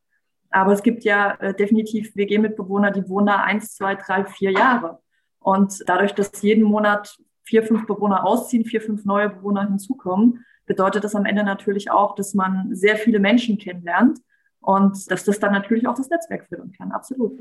Aber 0.50 0.72
es 0.72 0.84
gibt 0.84 1.04
ja 1.04 1.34
äh, 1.36 1.54
definitiv 1.54 2.16
WG-Mitbewohner, 2.16 2.92
die 2.92 3.08
wohnen 3.10 3.28
da 3.28 3.38
eins, 3.38 3.76
zwei, 3.76 3.96
drei, 3.96 4.26
vier 4.26 4.52
Jahre. 4.52 5.00
Und 5.40 5.84
dadurch, 5.88 6.14
dass 6.14 6.42
jeden 6.42 6.64
Monat 6.64 7.18
vier, 7.44 7.64
fünf 7.64 7.86
Bewohner 7.86 8.26
ausziehen, 8.26 8.66
vier, 8.66 8.82
fünf 8.82 9.06
neue 9.06 9.30
Bewohner 9.30 9.68
hinzukommen, 9.68 10.46
bedeutet 10.66 11.04
das 11.04 11.16
am 11.16 11.26
Ende 11.26 11.44
natürlich 11.44 11.92
auch, 11.92 12.16
dass 12.16 12.34
man 12.34 12.76
sehr 12.76 12.98
viele 12.98 13.20
Menschen 13.20 13.58
kennenlernt 13.58 14.20
und 14.60 15.10
dass 15.10 15.24
das 15.24 15.40
dann 15.40 15.54
natürlich 15.54 15.88
auch 15.88 15.96
das 15.96 16.10
Netzwerk 16.10 16.48
führen 16.48 16.74
kann. 16.74 16.92
Absolut. 16.92 17.32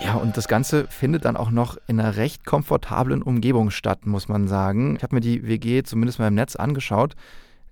Ja, 0.00 0.14
und 0.14 0.36
das 0.36 0.46
Ganze 0.46 0.86
findet 0.86 1.24
dann 1.24 1.36
auch 1.36 1.50
noch 1.50 1.76
in 1.88 1.98
einer 1.98 2.16
recht 2.16 2.46
komfortablen 2.46 3.22
Umgebung 3.22 3.70
statt, 3.70 4.06
muss 4.06 4.28
man 4.28 4.46
sagen. 4.46 4.94
Ich 4.96 5.02
habe 5.02 5.16
mir 5.16 5.20
die 5.20 5.48
WG 5.48 5.82
zumindest 5.82 6.20
mal 6.20 6.28
im 6.28 6.34
Netz 6.34 6.54
angeschaut. 6.54 7.16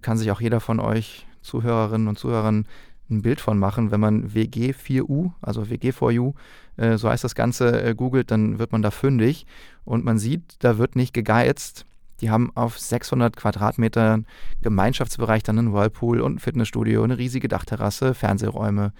Kann 0.02 0.16
sich 0.16 0.32
auch 0.32 0.40
jeder 0.40 0.58
von 0.58 0.80
euch 0.80 1.26
Zuhörerinnen 1.44 2.08
und 2.08 2.18
Zuhörern 2.18 2.66
ein 3.10 3.22
Bild 3.22 3.40
von 3.40 3.58
machen. 3.58 3.90
Wenn 3.90 4.00
man 4.00 4.30
WG4U, 4.30 5.32
also 5.40 5.62
WG4U, 5.62 6.34
äh, 6.76 6.96
so 6.96 7.08
heißt 7.08 7.22
das 7.24 7.34
Ganze, 7.34 7.82
äh, 7.82 7.94
googelt, 7.94 8.30
dann 8.30 8.58
wird 8.58 8.72
man 8.72 8.82
da 8.82 8.90
fündig 8.90 9.46
und 9.84 10.04
man 10.04 10.18
sieht, 10.18 10.56
da 10.60 10.78
wird 10.78 10.96
nicht 10.96 11.14
gegeizt. 11.14 11.86
Die 12.20 12.30
haben 12.30 12.50
auf 12.54 12.78
600 12.78 13.36
Quadratmetern 13.36 14.26
Gemeinschaftsbereich 14.62 15.42
dann 15.42 15.58
einen 15.58 15.72
Whirlpool 15.72 16.20
und 16.20 16.36
ein 16.36 16.38
Fitnessstudio, 16.38 17.02
eine 17.02 17.18
riesige 17.18 17.48
Dachterrasse, 17.48 18.14
Fernsehräume, 18.14 18.92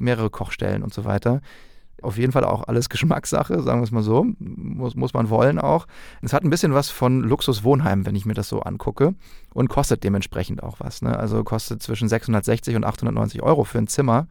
mehrere 0.00 0.30
Kochstellen 0.30 0.82
und 0.82 0.92
so 0.92 1.04
weiter 1.04 1.40
auf 2.02 2.18
jeden 2.18 2.32
Fall 2.32 2.44
auch 2.44 2.68
alles 2.68 2.88
Geschmackssache, 2.90 3.62
sagen 3.62 3.80
wir 3.80 3.84
es 3.84 3.90
mal 3.90 4.02
so. 4.02 4.26
Muss, 4.38 4.94
muss 4.94 5.14
man 5.14 5.30
wollen 5.30 5.58
auch. 5.58 5.86
Es 6.22 6.32
hat 6.32 6.44
ein 6.44 6.50
bisschen 6.50 6.74
was 6.74 6.90
von 6.90 7.22
Luxuswohnheim, 7.22 8.06
wenn 8.06 8.16
ich 8.16 8.26
mir 8.26 8.34
das 8.34 8.48
so 8.48 8.60
angucke. 8.60 9.14
Und 9.52 9.68
kostet 9.68 10.04
dementsprechend 10.04 10.62
auch 10.62 10.80
was. 10.80 11.02
Ne? 11.02 11.18
Also 11.18 11.44
kostet 11.44 11.82
zwischen 11.82 12.08
660 12.08 12.76
und 12.76 12.84
890 12.84 13.42
Euro 13.42 13.64
für 13.64 13.78
ein 13.78 13.86
Zimmer, 13.86 14.26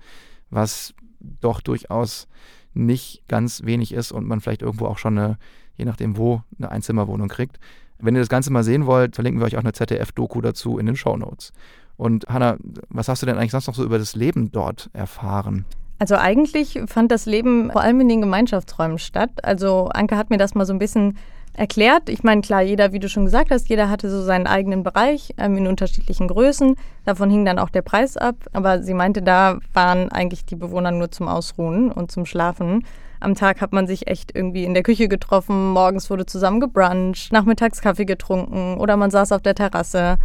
was 0.49 0.93
doch 1.19 1.61
durchaus 1.61 2.27
nicht 2.73 3.23
ganz 3.27 3.63
wenig 3.63 3.93
ist 3.93 4.11
und 4.11 4.27
man 4.27 4.41
vielleicht 4.41 4.61
irgendwo 4.61 4.87
auch 4.87 4.97
schon 4.97 5.17
eine, 5.17 5.37
je 5.75 5.85
nachdem 5.85 6.17
wo, 6.17 6.41
eine 6.57 6.71
Einzimmerwohnung 6.71 7.27
kriegt. 7.27 7.59
Wenn 7.99 8.15
ihr 8.15 8.21
das 8.21 8.29
Ganze 8.29 8.51
mal 8.51 8.63
sehen 8.63 8.85
wollt, 8.85 9.15
verlinken 9.15 9.39
wir 9.39 9.45
euch 9.45 9.55
auch 9.55 9.63
eine 9.63 9.73
ZDF-Doku 9.73 10.41
dazu 10.41 10.77
in 10.77 10.85
den 10.85 10.95
Show 10.95 11.15
Notes. 11.15 11.53
Und 11.95 12.25
Hanna, 12.27 12.57
was 12.89 13.07
hast 13.07 13.21
du 13.21 13.25
denn 13.25 13.37
eigentlich 13.37 13.51
sonst 13.51 13.67
noch 13.67 13.75
so 13.75 13.83
über 13.83 13.99
das 13.99 14.15
Leben 14.15 14.51
dort 14.51 14.89
erfahren? 14.93 15.65
Also 16.03 16.17
eigentlich 16.17 16.81
fand 16.87 17.13
das 17.13 17.25
Leben 17.25 17.71
vor 17.71 17.79
allem 17.79 18.01
in 18.01 18.09
den 18.09 18.19
Gemeinschaftsräumen 18.19 18.99
statt. 18.99 19.29
Also 19.41 19.87
Anke 19.87 20.17
hat 20.17 20.31
mir 20.31 20.37
das 20.37 20.53
mal 20.53 20.65
so 20.65 20.73
ein 20.73 20.77
bisschen 20.77 21.17
erklärt. 21.53 22.09
Ich 22.09 22.23
meine, 22.23 22.41
klar, 22.41 22.61
jeder, 22.61 22.91
wie 22.91 22.99
du 22.99 23.07
schon 23.07 23.23
gesagt 23.23 23.51
hast, 23.51 23.69
jeder 23.69 23.89
hatte 23.89 24.09
so 24.09 24.21
seinen 24.21 24.45
eigenen 24.45 24.83
Bereich 24.83 25.33
ähm, 25.37 25.55
in 25.55 25.65
unterschiedlichen 25.65 26.27
Größen. 26.27 26.75
Davon 27.05 27.29
hing 27.29 27.45
dann 27.45 27.57
auch 27.57 27.69
der 27.69 27.83
Preis 27.83 28.17
ab. 28.17 28.35
Aber 28.51 28.83
sie 28.83 28.93
meinte, 28.93 29.21
da 29.21 29.59
waren 29.71 30.11
eigentlich 30.11 30.43
die 30.43 30.57
Bewohner 30.57 30.91
nur 30.91 31.09
zum 31.09 31.29
Ausruhen 31.29 31.89
und 31.89 32.11
zum 32.11 32.25
Schlafen. 32.25 32.85
Am 33.21 33.35
Tag 33.35 33.61
hat 33.61 33.71
man 33.71 33.87
sich 33.87 34.07
echt 34.07 34.35
irgendwie 34.35 34.65
in 34.65 34.73
der 34.73 34.83
Küche 34.83 35.07
getroffen, 35.07 35.69
morgens 35.69 36.09
wurde 36.09 36.25
zusammen 36.25 36.59
gebruncht, 36.59 37.31
nachmittags 37.31 37.79
Kaffee 37.79 38.03
getrunken 38.03 38.75
oder 38.77 38.97
man 38.97 39.09
saß 39.09 39.31
auf 39.31 39.41
der 39.41 39.55
Terrasse. 39.55 40.17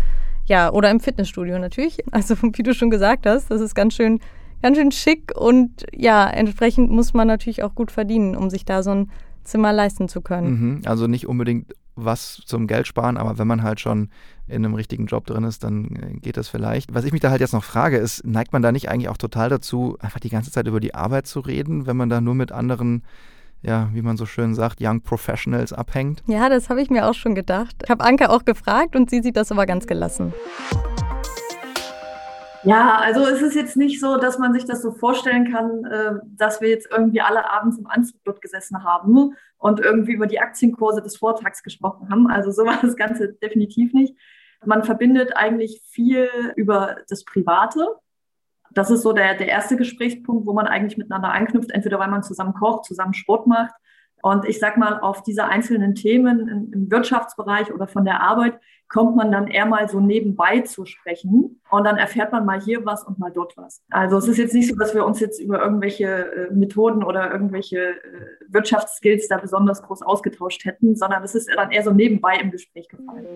Ja, 0.46 0.72
oder 0.72 0.90
im 0.90 0.98
Fitnessstudio 0.98 1.56
natürlich. 1.60 2.02
Also 2.10 2.34
wie 2.42 2.64
du 2.64 2.74
schon 2.74 2.90
gesagt 2.90 3.26
hast, 3.26 3.48
das 3.52 3.60
ist 3.60 3.76
ganz 3.76 3.94
schön, 3.94 4.18
ganz 4.62 4.76
schön 4.76 4.92
schick 4.92 5.32
und 5.36 5.86
ja, 5.94 6.28
entsprechend 6.28 6.90
muss 6.90 7.14
man 7.14 7.28
natürlich 7.28 7.62
auch 7.62 7.74
gut 7.74 7.90
verdienen, 7.90 8.36
um 8.36 8.50
sich 8.50 8.64
da 8.64 8.82
so 8.82 8.90
ein 8.90 9.10
Zimmer 9.44 9.72
leisten 9.72 10.08
zu 10.08 10.20
können. 10.20 10.50
Mhm, 10.50 10.82
also 10.84 11.06
nicht 11.06 11.26
unbedingt 11.26 11.74
was 11.96 12.42
zum 12.46 12.66
Geld 12.66 12.86
sparen, 12.86 13.16
aber 13.16 13.38
wenn 13.38 13.46
man 13.46 13.62
halt 13.62 13.80
schon 13.80 14.10
in 14.46 14.64
einem 14.64 14.74
richtigen 14.74 15.06
Job 15.06 15.26
drin 15.26 15.44
ist, 15.44 15.64
dann 15.64 15.96
äh, 15.96 16.14
geht 16.20 16.36
das 16.36 16.48
vielleicht. 16.48 16.94
Was 16.94 17.04
ich 17.04 17.12
mich 17.12 17.20
da 17.20 17.30
halt 17.30 17.40
jetzt 17.40 17.52
noch 17.52 17.64
frage, 17.64 17.98
ist, 17.98 18.24
neigt 18.24 18.52
man 18.52 18.62
da 18.62 18.72
nicht 18.72 18.88
eigentlich 18.88 19.08
auch 19.08 19.16
total 19.16 19.48
dazu, 19.48 19.96
einfach 20.00 20.20
die 20.20 20.30
ganze 20.30 20.50
Zeit 20.50 20.66
über 20.66 20.80
die 20.80 20.94
Arbeit 20.94 21.26
zu 21.26 21.40
reden, 21.40 21.86
wenn 21.86 21.96
man 21.96 22.08
da 22.08 22.20
nur 22.20 22.34
mit 22.34 22.52
anderen 22.52 23.02
ja, 23.62 23.90
wie 23.92 24.02
man 24.02 24.16
so 24.16 24.26
schön 24.26 24.54
sagt, 24.54 24.78
Young 24.80 25.00
Professionals 25.00 25.72
abhängt? 25.72 26.22
Ja, 26.26 26.48
das 26.48 26.70
habe 26.70 26.80
ich 26.80 26.90
mir 26.90 27.08
auch 27.08 27.14
schon 27.14 27.34
gedacht. 27.34 27.74
Ich 27.84 27.90
habe 27.90 28.04
Anke 28.04 28.30
auch 28.30 28.44
gefragt 28.44 28.94
und 28.94 29.10
sie 29.10 29.20
sieht 29.20 29.36
das 29.36 29.50
aber 29.50 29.66
ganz 29.66 29.86
gelassen. 29.86 30.32
Ja, 32.68 32.98
also 32.98 33.24
es 33.24 33.40
ist 33.40 33.54
jetzt 33.54 33.78
nicht 33.78 33.98
so, 33.98 34.18
dass 34.18 34.38
man 34.38 34.52
sich 34.52 34.66
das 34.66 34.82
so 34.82 34.90
vorstellen 34.90 35.50
kann, 35.50 35.86
äh, 35.86 36.12
dass 36.36 36.60
wir 36.60 36.68
jetzt 36.68 36.86
irgendwie 36.90 37.22
alle 37.22 37.50
abends 37.50 37.78
im 37.78 37.86
Anzug 37.86 38.20
dort 38.24 38.42
gesessen 38.42 38.84
haben 38.84 39.34
und 39.56 39.80
irgendwie 39.80 40.12
über 40.12 40.26
die 40.26 40.38
Aktienkurse 40.38 41.00
des 41.00 41.16
Vortags 41.16 41.62
gesprochen 41.62 42.10
haben. 42.10 42.26
Also 42.26 42.50
so 42.50 42.64
war 42.66 42.78
das 42.82 42.96
Ganze 42.96 43.32
definitiv 43.32 43.94
nicht. 43.94 44.14
Man 44.66 44.84
verbindet 44.84 45.34
eigentlich 45.34 45.80
viel 45.88 46.28
über 46.56 46.98
das 47.08 47.24
Private. 47.24 47.86
Das 48.72 48.90
ist 48.90 49.00
so 49.00 49.14
der, 49.14 49.34
der 49.34 49.48
erste 49.48 49.76
Gesprächspunkt, 49.78 50.46
wo 50.46 50.52
man 50.52 50.66
eigentlich 50.66 50.98
miteinander 50.98 51.32
anknüpft, 51.32 51.70
entweder 51.70 51.98
weil 51.98 52.10
man 52.10 52.22
zusammen 52.22 52.52
kocht, 52.52 52.84
zusammen 52.84 53.14
Sport 53.14 53.46
macht 53.46 53.72
und 54.22 54.44
ich 54.44 54.58
sag 54.58 54.76
mal, 54.76 55.00
auf 55.00 55.22
diese 55.22 55.44
einzelnen 55.44 55.94
Themen 55.94 56.70
im 56.72 56.90
Wirtschaftsbereich 56.90 57.72
oder 57.72 57.86
von 57.86 58.04
der 58.04 58.22
Arbeit 58.22 58.58
kommt 58.88 59.16
man 59.16 59.30
dann 59.30 59.48
eher 59.48 59.66
mal 59.66 59.88
so 59.88 60.00
nebenbei 60.00 60.60
zu 60.60 60.86
sprechen 60.86 61.60
und 61.70 61.84
dann 61.84 61.98
erfährt 61.98 62.32
man 62.32 62.46
mal 62.46 62.60
hier 62.60 62.84
was 62.86 63.04
und 63.04 63.18
mal 63.18 63.30
dort 63.30 63.56
was. 63.56 63.82
Also 63.90 64.16
es 64.16 64.28
ist 64.28 64.38
jetzt 64.38 64.54
nicht 64.54 64.68
so, 64.68 64.76
dass 64.76 64.94
wir 64.94 65.04
uns 65.04 65.20
jetzt 65.20 65.40
über 65.40 65.62
irgendwelche 65.62 66.06
äh, 66.06 66.50
Methoden 66.52 67.04
oder 67.04 67.30
irgendwelche 67.30 67.78
äh, 67.78 67.96
Wirtschaftsskills 68.48 69.28
da 69.28 69.36
besonders 69.36 69.82
groß 69.82 70.02
ausgetauscht 70.02 70.64
hätten, 70.64 70.96
sondern 70.96 71.22
es 71.22 71.34
ist 71.34 71.50
dann 71.54 71.70
eher 71.70 71.82
so 71.82 71.90
nebenbei 71.90 72.36
im 72.36 72.50
Gespräch 72.50 72.88
gefallen. 72.88 73.26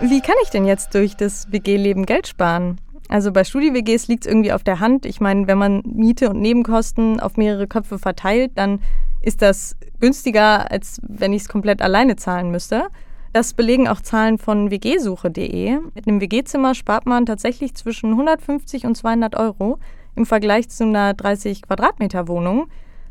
Wie 0.00 0.20
kann 0.20 0.36
ich 0.42 0.50
denn 0.50 0.64
jetzt 0.64 0.94
durch 0.94 1.16
das 1.16 1.50
WG-Leben 1.50 2.06
Geld 2.06 2.26
sparen? 2.26 2.80
Also 3.10 3.32
bei 3.32 3.42
Studi-WGs 3.42 4.06
liegt 4.06 4.24
es 4.24 4.30
irgendwie 4.30 4.52
auf 4.52 4.62
der 4.62 4.78
Hand. 4.78 5.04
Ich 5.04 5.20
meine, 5.20 5.48
wenn 5.48 5.58
man 5.58 5.82
Miete 5.84 6.30
und 6.30 6.40
Nebenkosten 6.40 7.18
auf 7.18 7.36
mehrere 7.36 7.66
Köpfe 7.66 7.98
verteilt, 7.98 8.52
dann 8.54 8.78
ist 9.20 9.42
das 9.42 9.76
günstiger, 9.98 10.70
als 10.70 11.00
wenn 11.02 11.32
ich 11.32 11.42
es 11.42 11.48
komplett 11.48 11.82
alleine 11.82 12.14
zahlen 12.14 12.52
müsste. 12.52 12.86
Das 13.32 13.52
belegen 13.54 13.88
auch 13.88 14.00
Zahlen 14.00 14.38
von 14.38 14.70
wgsuche.de. 14.70 15.78
Mit 15.94 16.06
einem 16.06 16.20
WG-Zimmer 16.20 16.76
spart 16.76 17.06
man 17.06 17.26
tatsächlich 17.26 17.74
zwischen 17.74 18.10
150 18.10 18.86
und 18.86 18.96
200 18.96 19.34
Euro 19.36 19.80
im 20.14 20.24
Vergleich 20.24 20.68
zu 20.68 20.84
einer 20.84 21.12
30 21.12 21.62
Quadratmeter 21.62 22.28
Wohnung. 22.28 22.68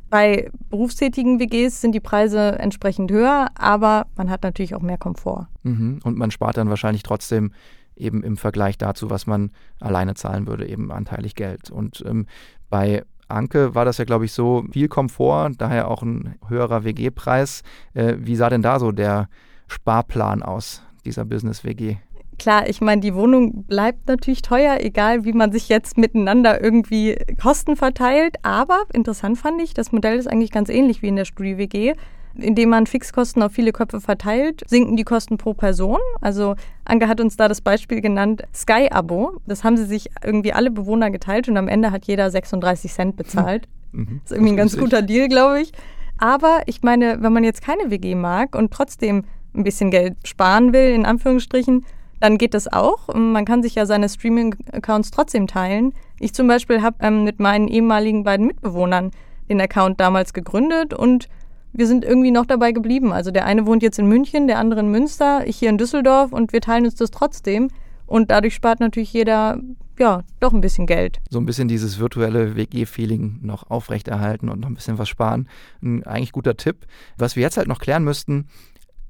Bei 0.09 0.49
berufstätigen 0.69 1.39
WGs 1.39 1.81
sind 1.81 1.93
die 1.93 1.99
Preise 1.99 2.57
entsprechend 2.57 3.11
höher, 3.11 3.49
aber 3.55 4.07
man 4.15 4.29
hat 4.29 4.43
natürlich 4.43 4.75
auch 4.75 4.81
mehr 4.81 4.97
Komfort. 4.97 5.47
Mhm. 5.63 5.99
Und 6.03 6.17
man 6.17 6.31
spart 6.31 6.55
dann 6.57 6.69
wahrscheinlich 6.69 7.03
trotzdem 7.03 7.51
eben 7.99 8.23
im 8.23 8.37
Vergleich 8.37 8.77
dazu, 8.77 9.09
was 9.09 9.27
man 9.27 9.51
alleine 9.79 10.15
zahlen 10.15 10.47
würde, 10.47 10.67
eben 10.67 10.91
anteilig 10.91 11.35
Geld. 11.35 11.69
Und 11.69 12.03
ähm, 12.07 12.25
bei 12.69 13.03
Anke 13.27 13.75
war 13.75 13.85
das 13.85 13.97
ja, 13.97 14.05
glaube 14.05 14.25
ich, 14.25 14.33
so 14.33 14.63
viel 14.71 14.87
Komfort, 14.87 15.51
daher 15.57 15.89
auch 15.89 16.01
ein 16.01 16.35
höherer 16.47 16.83
WG-Preis. 16.83 17.63
Äh, 17.93 18.15
wie 18.19 18.35
sah 18.35 18.49
denn 18.49 18.61
da 18.61 18.79
so 18.79 18.91
der 18.91 19.29
Sparplan 19.67 20.41
aus, 20.41 20.81
dieser 21.05 21.25
Business-WG? 21.25 21.97
Klar, 22.39 22.69
ich 22.69 22.79
meine, 22.79 23.01
die 23.01 23.13
Wohnung 23.13 23.65
bleibt 23.65 24.07
natürlich 24.07 24.41
teuer, 24.41 24.77
egal 24.79 25.25
wie 25.25 25.33
man 25.33 25.51
sich 25.51 25.67
jetzt 25.67 25.97
miteinander 25.97 26.63
irgendwie 26.63 27.17
Kosten 27.39 27.75
verteilt. 27.75 28.37
Aber 28.43 28.83
interessant 28.93 29.37
fand 29.37 29.61
ich, 29.61 29.73
das 29.73 29.91
Modell 29.91 30.17
ist 30.17 30.27
eigentlich 30.27 30.51
ganz 30.51 30.69
ähnlich 30.69 31.01
wie 31.01 31.09
in 31.09 31.17
der 31.17 31.25
Studi-WG 31.25 31.95
indem 32.43 32.69
man 32.69 32.87
Fixkosten 32.87 33.41
auf 33.41 33.51
viele 33.51 33.71
Köpfe 33.71 34.01
verteilt, 34.01 34.63
sinken 34.67 34.95
die 34.95 35.03
Kosten 35.03 35.37
pro 35.37 35.53
Person. 35.53 35.99
Also 36.21 36.55
Anke 36.85 37.07
hat 37.07 37.21
uns 37.21 37.37
da 37.37 37.47
das 37.47 37.61
Beispiel 37.61 38.01
genannt, 38.01 38.43
Sky-Abo. 38.53 39.39
Das 39.45 39.63
haben 39.63 39.77
sie 39.77 39.85
sich 39.85 40.09
irgendwie 40.23 40.53
alle 40.53 40.71
Bewohner 40.71 41.11
geteilt 41.11 41.47
und 41.49 41.57
am 41.57 41.67
Ende 41.67 41.91
hat 41.91 42.05
jeder 42.05 42.29
36 42.29 42.91
Cent 42.93 43.15
bezahlt. 43.15 43.67
Mhm. 43.91 44.21
Das 44.21 44.31
ist 44.31 44.37
irgendwie 44.37 44.53
ein 44.53 44.57
ganz 44.57 44.77
guter 44.77 45.01
Deal, 45.01 45.27
glaube 45.29 45.61
ich. 45.61 45.71
Aber 46.19 46.61
ich 46.67 46.83
meine, 46.83 47.23
wenn 47.23 47.33
man 47.33 47.43
jetzt 47.43 47.63
keine 47.63 47.89
WG 47.89 48.13
mag 48.13 48.55
und 48.55 48.71
trotzdem 48.71 49.23
ein 49.55 49.63
bisschen 49.63 49.89
Geld 49.89 50.15
sparen 50.25 50.73
will, 50.73 50.93
in 50.93 51.07
Anführungsstrichen, 51.07 51.85
dann 52.19 52.37
geht 52.37 52.53
das 52.53 52.71
auch. 52.71 53.13
Man 53.13 53.45
kann 53.45 53.63
sich 53.63 53.75
ja 53.75 53.85
seine 53.85 54.09
Streaming-Accounts 54.09 55.11
trotzdem 55.11 55.47
teilen. 55.47 55.93
Ich 56.19 56.33
zum 56.33 56.47
Beispiel 56.47 56.81
habe 56.81 56.97
ähm, 56.99 57.23
mit 57.23 57.39
meinen 57.39 57.67
ehemaligen 57.67 58.23
beiden 58.23 58.45
Mitbewohnern 58.47 59.11
den 59.49 59.61
Account 59.61 59.99
damals 59.99 60.33
gegründet 60.33 60.93
und 60.93 61.29
wir 61.73 61.87
sind 61.87 62.03
irgendwie 62.03 62.31
noch 62.31 62.45
dabei 62.45 62.71
geblieben. 62.71 63.11
Also 63.11 63.31
der 63.31 63.45
eine 63.45 63.65
wohnt 63.65 63.83
jetzt 63.83 63.99
in 63.99 64.07
München, 64.07 64.47
der 64.47 64.59
andere 64.59 64.81
in 64.81 64.91
Münster, 64.91 65.45
ich 65.45 65.57
hier 65.57 65.69
in 65.69 65.77
Düsseldorf 65.77 66.31
und 66.31 66.53
wir 66.53 66.61
teilen 66.61 66.85
uns 66.85 66.95
das 66.95 67.11
trotzdem. 67.11 67.69
Und 68.05 68.31
dadurch 68.31 68.55
spart 68.55 68.79
natürlich 68.79 69.13
jeder, 69.13 69.59
ja, 69.99 70.23
doch 70.39 70.51
ein 70.51 70.61
bisschen 70.61 70.87
Geld. 70.87 71.19
So 71.29 71.39
ein 71.39 71.45
bisschen 71.45 71.67
dieses 71.67 71.99
virtuelle 71.99 72.55
WG-Feeling 72.55 73.39
noch 73.43 73.69
aufrechterhalten 73.69 74.49
und 74.49 74.61
noch 74.61 74.67
ein 74.67 74.73
bisschen 74.73 74.97
was 74.97 75.09
sparen. 75.09 75.47
Ein 75.83 76.03
eigentlich 76.05 76.31
guter 76.31 76.57
Tipp. 76.57 76.87
Was 77.17 77.35
wir 77.35 77.43
jetzt 77.43 77.57
halt 77.57 77.67
noch 77.67 77.79
klären 77.79 78.03
müssten, 78.03 78.47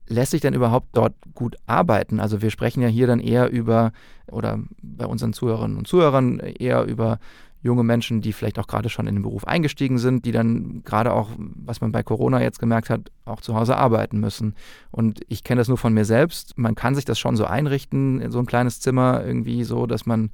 lässt 0.10 0.32
sich 0.32 0.42
denn 0.42 0.54
überhaupt 0.54 0.90
dort 0.94 1.14
gut 1.34 1.56
arbeiten? 1.66 2.20
Also 2.20 2.42
wir 2.42 2.52
sprechen 2.52 2.82
ja 2.82 2.90
hier 2.90 3.08
dann 3.08 3.22
eher 3.22 3.50
über, 3.50 3.94
oder 4.30 4.60
bei 4.82 5.06
unseren 5.06 5.32
Zuhörerinnen 5.32 5.78
und 5.78 5.88
Zuhörern 5.88 6.40
eher 6.40 6.84
über 6.84 7.20
junge 7.62 7.84
Menschen, 7.84 8.22
die 8.22 8.34
vielleicht 8.34 8.58
auch 8.58 8.68
gerade 8.68 8.90
schon 8.90 9.08
in 9.08 9.16
den 9.16 9.24
Beruf 9.24 9.46
eingestiegen 9.46 9.98
sind, 9.98 10.26
die 10.26 10.32
dann 10.32 10.82
gerade 10.84 11.14
auch, 11.14 11.30
was 11.38 11.82
man 11.82 11.92
bei 11.92 12.04
Corona 12.04 12.42
jetzt 12.42 12.60
gemerkt 12.60 12.90
hat, 12.90 13.12
auch 13.26 13.42
zu 13.42 13.56
Hause 13.56 13.76
arbeiten 13.76 14.20
müssen. 14.20 14.56
Und 14.92 15.20
ich 15.28 15.44
kenne 15.44 15.60
das 15.60 15.68
nur 15.68 15.78
von 15.78 15.94
mir 15.94 16.06
selbst. 16.06 16.58
Man 16.58 16.76
kann 16.76 16.96
sich 16.96 17.06
das 17.06 17.20
schon 17.20 17.36
so 17.36 17.46
einrichten, 17.46 18.22
in 18.22 18.32
so 18.32 18.40
ein 18.40 18.46
kleines 18.46 18.80
Zimmer 18.80 19.26
irgendwie 19.26 19.64
so, 19.64 19.88
dass 19.88 20.06
man 20.06 20.32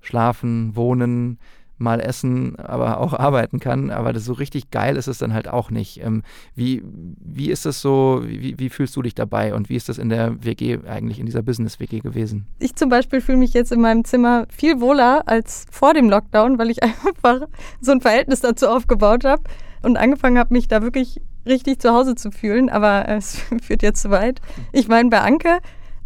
schlafen, 0.00 0.74
wohnen, 0.74 1.38
mal 1.80 2.00
essen, 2.00 2.56
aber 2.56 3.00
auch 3.00 3.12
arbeiten 3.18 3.58
kann. 3.58 3.90
Aber 3.90 4.12
das 4.12 4.24
so 4.24 4.32
richtig 4.32 4.70
geil 4.70 4.96
ist 4.96 5.08
es 5.08 5.18
dann 5.18 5.34
halt 5.34 5.48
auch 5.48 5.70
nicht. 5.70 6.02
Ähm, 6.04 6.22
wie, 6.54 6.82
wie 6.84 7.50
ist 7.50 7.66
das 7.66 7.80
so, 7.80 8.22
wie, 8.24 8.58
wie 8.58 8.68
fühlst 8.68 8.94
du 8.96 9.02
dich 9.02 9.14
dabei 9.14 9.54
und 9.54 9.68
wie 9.68 9.76
ist 9.76 9.88
das 9.88 9.98
in 9.98 10.08
der 10.08 10.44
WG 10.44 10.78
eigentlich, 10.86 11.18
in 11.18 11.26
dieser 11.26 11.42
Business-WG 11.42 12.00
gewesen? 12.00 12.46
Ich 12.58 12.76
zum 12.76 12.88
Beispiel 12.88 13.20
fühle 13.20 13.38
mich 13.38 13.54
jetzt 13.54 13.72
in 13.72 13.80
meinem 13.80 14.04
Zimmer 14.04 14.46
viel 14.48 14.80
wohler 14.80 15.22
als 15.26 15.66
vor 15.70 15.94
dem 15.94 16.08
Lockdown, 16.08 16.58
weil 16.58 16.70
ich 16.70 16.82
einfach 16.82 17.46
so 17.80 17.92
ein 17.92 18.00
Verhältnis 18.00 18.40
dazu 18.40 18.68
aufgebaut 18.68 19.24
habe 19.24 19.42
und 19.82 19.96
angefangen 19.96 20.38
habe, 20.38 20.52
mich 20.52 20.68
da 20.68 20.82
wirklich 20.82 21.20
richtig 21.46 21.80
zu 21.80 21.92
Hause 21.92 22.14
zu 22.14 22.30
fühlen. 22.30 22.68
Aber 22.68 23.08
es 23.08 23.40
führt 23.62 23.82
jetzt 23.82 24.02
zu 24.02 24.10
weit. 24.10 24.40
Ich 24.72 24.88
meine, 24.88 25.08
bei 25.08 25.20
Anke, 25.20 25.58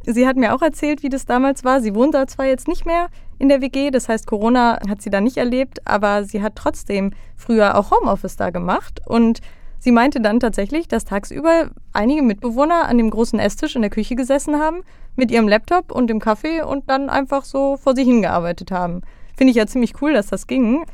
sie 0.07 0.27
hat 0.27 0.37
mir 0.37 0.55
auch 0.55 0.63
erzählt, 0.63 1.03
wie 1.03 1.09
das 1.09 1.27
damals 1.27 1.65
war. 1.65 1.81
Sie 1.81 1.95
wohnt 1.95 2.15
da 2.15 2.27
zwar 2.27 2.47
jetzt 2.47 2.69
nicht 2.69 2.87
mehr, 2.87 3.09
in 3.39 3.49
der 3.49 3.61
WG. 3.61 3.91
Das 3.91 4.09
heißt, 4.09 4.27
Corona 4.27 4.79
hat 4.89 5.03
sie 5.03 5.11
da 5.11 5.21
nicht 5.21 5.37
erlebt, 5.37 5.87
aber 5.87 6.25
sie 6.25 6.43
hat 6.43 6.57
trotzdem 6.57 7.13
früher 7.37 7.77
auch 7.79 7.91
Homeoffice 7.91 8.37
da 8.37 8.51
gemacht. 8.51 9.01
Und 9.07 9.41
sie 9.79 9.93
meinte 9.93 10.21
dann 10.21 10.41
tatsächlich, 10.41 10.89
dass 10.89 11.05
tagsüber 11.05 11.71
einige 11.93 12.23
Mitbewohner 12.23 12.89
an 12.89 12.99
dem 12.99 13.11
großen 13.11 13.39
Esstisch 13.39 13.77
in 13.77 13.83
der 13.83 13.91
Küche 13.91 14.17
gesessen 14.17 14.59
haben, 14.59 14.83
mit 15.17 15.31
ihrem 15.31 15.49
Laptop 15.49 15.93
und 15.93 16.09
dem 16.09 16.21
Kaffee 16.21 16.63
und 16.63 16.89
dann 16.91 17.09
einfach 17.09 17.45
so 17.45 17.77
vor 17.77 17.95
sich 17.95 18.07
hingearbeitet 18.07 18.71
haben. 18.71 19.03
Finde 19.37 19.51
ich 19.51 19.57
ja 19.57 19.67
ziemlich 19.67 20.01
cool, 20.03 20.13
dass 20.13 20.27
das 20.27 20.47
ging. 20.47 20.85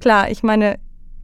Klar, 0.00 0.30
ich 0.30 0.42
meine, 0.42 0.78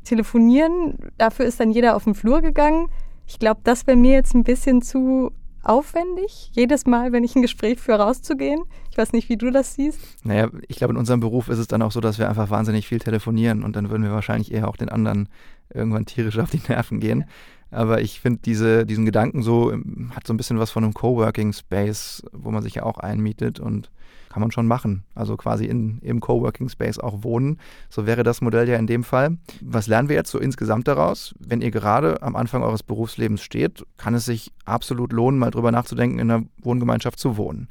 telefonieren, 0.04 0.98
dafür 1.18 1.46
ist 1.46 1.60
dann 1.60 1.70
jeder 1.70 1.96
auf 1.96 2.04
den 2.04 2.14
Flur 2.14 2.40
gegangen. 2.40 2.88
Ich 3.26 3.38
glaube, 3.38 3.60
das 3.64 3.86
wäre 3.86 3.96
mir 3.96 4.12
jetzt 4.12 4.34
ein 4.34 4.44
bisschen 4.44 4.82
zu 4.82 5.32
aufwendig, 5.68 6.50
jedes 6.52 6.86
Mal, 6.86 7.12
wenn 7.12 7.24
ich 7.24 7.34
ein 7.34 7.42
Gespräch 7.42 7.80
führe, 7.80 7.98
rauszugehen. 7.98 8.62
Ich 8.90 8.98
weiß 8.98 9.12
nicht, 9.12 9.28
wie 9.28 9.36
du 9.36 9.50
das 9.50 9.74
siehst. 9.74 10.00
Naja, 10.24 10.48
ich 10.68 10.76
glaube, 10.76 10.92
in 10.92 10.98
unserem 10.98 11.20
Beruf 11.20 11.48
ist 11.48 11.58
es 11.58 11.66
dann 11.66 11.82
auch 11.82 11.92
so, 11.92 12.00
dass 12.00 12.18
wir 12.18 12.28
einfach 12.28 12.50
wahnsinnig 12.50 12.86
viel 12.86 12.98
telefonieren 12.98 13.62
und 13.62 13.76
dann 13.76 13.90
würden 13.90 14.02
wir 14.02 14.12
wahrscheinlich 14.12 14.52
eher 14.52 14.68
auch 14.68 14.76
den 14.76 14.88
anderen 14.88 15.28
irgendwann 15.72 16.06
tierisch 16.06 16.38
auf 16.38 16.50
die 16.50 16.62
Nerven 16.68 17.00
gehen. 17.00 17.24
Aber 17.70 18.00
ich 18.00 18.20
finde 18.20 18.40
diese, 18.44 18.86
diesen 18.86 19.04
Gedanken 19.04 19.42
so, 19.42 19.72
ähm, 19.72 20.12
hat 20.14 20.26
so 20.26 20.32
ein 20.32 20.36
bisschen 20.36 20.58
was 20.58 20.70
von 20.70 20.84
einem 20.84 20.94
Coworking 20.94 21.52
Space, 21.52 22.22
wo 22.32 22.50
man 22.50 22.62
sich 22.62 22.76
ja 22.76 22.82
auch 22.84 22.98
einmietet 22.98 23.60
und 23.60 23.90
kann 24.36 24.42
man 24.42 24.52
schon 24.52 24.66
machen. 24.66 25.04
Also 25.14 25.38
quasi 25.38 25.64
in, 25.64 25.98
im 26.00 26.20
Coworking 26.20 26.68
Space 26.68 26.98
auch 26.98 27.22
wohnen. 27.24 27.58
So 27.88 28.06
wäre 28.06 28.22
das 28.22 28.42
Modell 28.42 28.68
ja 28.68 28.76
in 28.76 28.86
dem 28.86 29.02
Fall. 29.02 29.38
Was 29.62 29.86
lernen 29.86 30.10
wir 30.10 30.16
jetzt 30.16 30.30
so 30.30 30.38
insgesamt 30.38 30.86
daraus? 30.88 31.34
Wenn 31.38 31.62
ihr 31.62 31.70
gerade 31.70 32.20
am 32.22 32.36
Anfang 32.36 32.62
eures 32.62 32.82
Berufslebens 32.82 33.40
steht, 33.40 33.84
kann 33.96 34.14
es 34.14 34.26
sich 34.26 34.52
absolut 34.66 35.12
lohnen, 35.12 35.40
mal 35.40 35.50
drüber 35.50 35.72
nachzudenken, 35.72 36.18
in 36.18 36.30
einer 36.30 36.44
Wohngemeinschaft 36.62 37.18
zu 37.18 37.38
wohnen. 37.38 37.68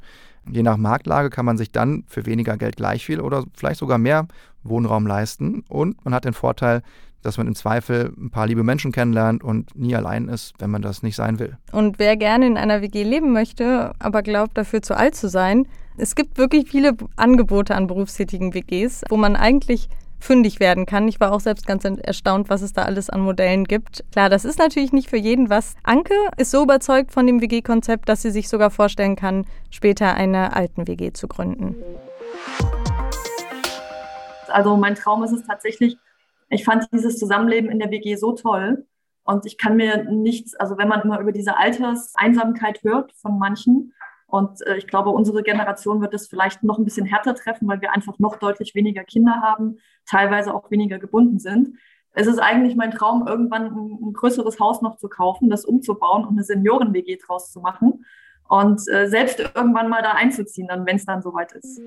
Je 0.50 0.62
nach 0.62 0.76
Marktlage 0.76 1.30
kann 1.30 1.46
man 1.46 1.56
sich 1.56 1.70
dann 1.70 2.04
für 2.08 2.26
weniger 2.26 2.56
Geld 2.56 2.76
gleich 2.76 3.04
viel 3.04 3.20
oder 3.20 3.44
vielleicht 3.54 3.78
sogar 3.78 3.98
mehr 3.98 4.26
Wohnraum 4.64 5.06
leisten. 5.06 5.62
Und 5.68 6.04
man 6.04 6.14
hat 6.14 6.24
den 6.24 6.34
Vorteil, 6.34 6.82
dass 7.26 7.38
man 7.38 7.46
im 7.46 7.54
Zweifel 7.54 8.12
ein 8.16 8.30
paar 8.30 8.46
liebe 8.46 8.62
Menschen 8.62 8.92
kennenlernt 8.92 9.42
und 9.42 9.76
nie 9.76 9.94
allein 9.94 10.28
ist, 10.28 10.54
wenn 10.58 10.70
man 10.70 10.82
das 10.82 11.02
nicht 11.02 11.16
sein 11.16 11.38
will. 11.38 11.56
Und 11.72 11.98
wer 11.98 12.16
gerne 12.16 12.46
in 12.46 12.56
einer 12.56 12.82
WG 12.82 13.02
leben 13.02 13.32
möchte, 13.32 13.92
aber 13.98 14.22
glaubt, 14.22 14.56
dafür 14.56 14.80
zu 14.80 14.96
alt 14.96 15.16
zu 15.16 15.28
sein, 15.28 15.66
es 15.98 16.14
gibt 16.14 16.38
wirklich 16.38 16.70
viele 16.70 16.96
Angebote 17.16 17.74
an 17.74 17.86
berufstätigen 17.86 18.54
WGs, 18.54 19.02
wo 19.08 19.16
man 19.16 19.34
eigentlich 19.34 19.88
fündig 20.18 20.60
werden 20.60 20.86
kann. 20.86 21.08
Ich 21.08 21.20
war 21.20 21.32
auch 21.32 21.40
selbst 21.40 21.66
ganz 21.66 21.84
erstaunt, 21.84 22.48
was 22.48 22.62
es 22.62 22.72
da 22.72 22.82
alles 22.82 23.10
an 23.10 23.20
Modellen 23.20 23.64
gibt. 23.64 24.04
Klar, 24.12 24.28
das 24.28 24.44
ist 24.44 24.58
natürlich 24.58 24.92
nicht 24.92 25.10
für 25.10 25.16
jeden 25.16 25.50
was. 25.50 25.74
Anke 25.82 26.14
ist 26.36 26.50
so 26.50 26.62
überzeugt 26.62 27.12
von 27.12 27.26
dem 27.26 27.40
WG-Konzept, 27.40 28.08
dass 28.08 28.22
sie 28.22 28.30
sich 28.30 28.48
sogar 28.48 28.70
vorstellen 28.70 29.16
kann, 29.16 29.46
später 29.70 30.14
eine 30.14 30.54
alten 30.54 30.86
WG 30.86 31.12
zu 31.12 31.28
gründen. 31.28 31.74
Also 34.48 34.76
mein 34.76 34.94
Traum 34.94 35.22
ist 35.24 35.32
es 35.32 35.46
tatsächlich, 35.46 35.98
ich 36.48 36.64
fand 36.64 36.88
dieses 36.92 37.18
Zusammenleben 37.18 37.70
in 37.70 37.78
der 37.78 37.90
WG 37.90 38.16
so 38.16 38.32
toll. 38.32 38.86
Und 39.24 39.44
ich 39.44 39.58
kann 39.58 39.76
mir 39.76 40.04
nichts, 40.04 40.54
also 40.54 40.78
wenn 40.78 40.88
man 40.88 41.02
immer 41.02 41.18
über 41.18 41.32
diese 41.32 41.56
Alterseinsamkeit 41.56 42.82
hört 42.84 43.12
von 43.14 43.38
manchen, 43.38 43.92
und 44.28 44.64
äh, 44.66 44.76
ich 44.76 44.86
glaube, 44.86 45.10
unsere 45.10 45.42
Generation 45.42 46.00
wird 46.00 46.14
es 46.14 46.28
vielleicht 46.28 46.62
noch 46.62 46.78
ein 46.78 46.84
bisschen 46.84 47.06
härter 47.06 47.34
treffen, 47.34 47.68
weil 47.68 47.80
wir 47.80 47.92
einfach 47.92 48.18
noch 48.18 48.36
deutlich 48.36 48.74
weniger 48.74 49.04
Kinder 49.04 49.40
haben, 49.40 49.78
teilweise 50.04 50.52
auch 50.52 50.70
weniger 50.70 50.98
gebunden 50.98 51.38
sind. 51.38 51.78
Es 52.12 52.26
ist 52.26 52.38
eigentlich 52.38 52.76
mein 52.76 52.90
Traum, 52.90 53.26
irgendwann 53.26 53.66
ein, 53.66 53.98
ein 54.02 54.12
größeres 54.12 54.58
Haus 54.58 54.82
noch 54.82 54.96
zu 54.96 55.08
kaufen, 55.08 55.50
das 55.50 55.64
umzubauen 55.64 56.24
und 56.24 56.32
eine 56.32 56.44
Senioren-WG 56.44 57.18
draus 57.24 57.52
zu 57.52 57.60
machen 57.60 58.04
und 58.48 58.80
äh, 58.88 59.08
selbst 59.08 59.38
irgendwann 59.38 59.88
mal 59.88 60.02
da 60.02 60.12
einzuziehen, 60.12 60.68
dann, 60.68 60.86
wenn 60.86 60.96
es 60.96 61.04
dann 61.04 61.22
soweit 61.22 61.52
ist. 61.52 61.80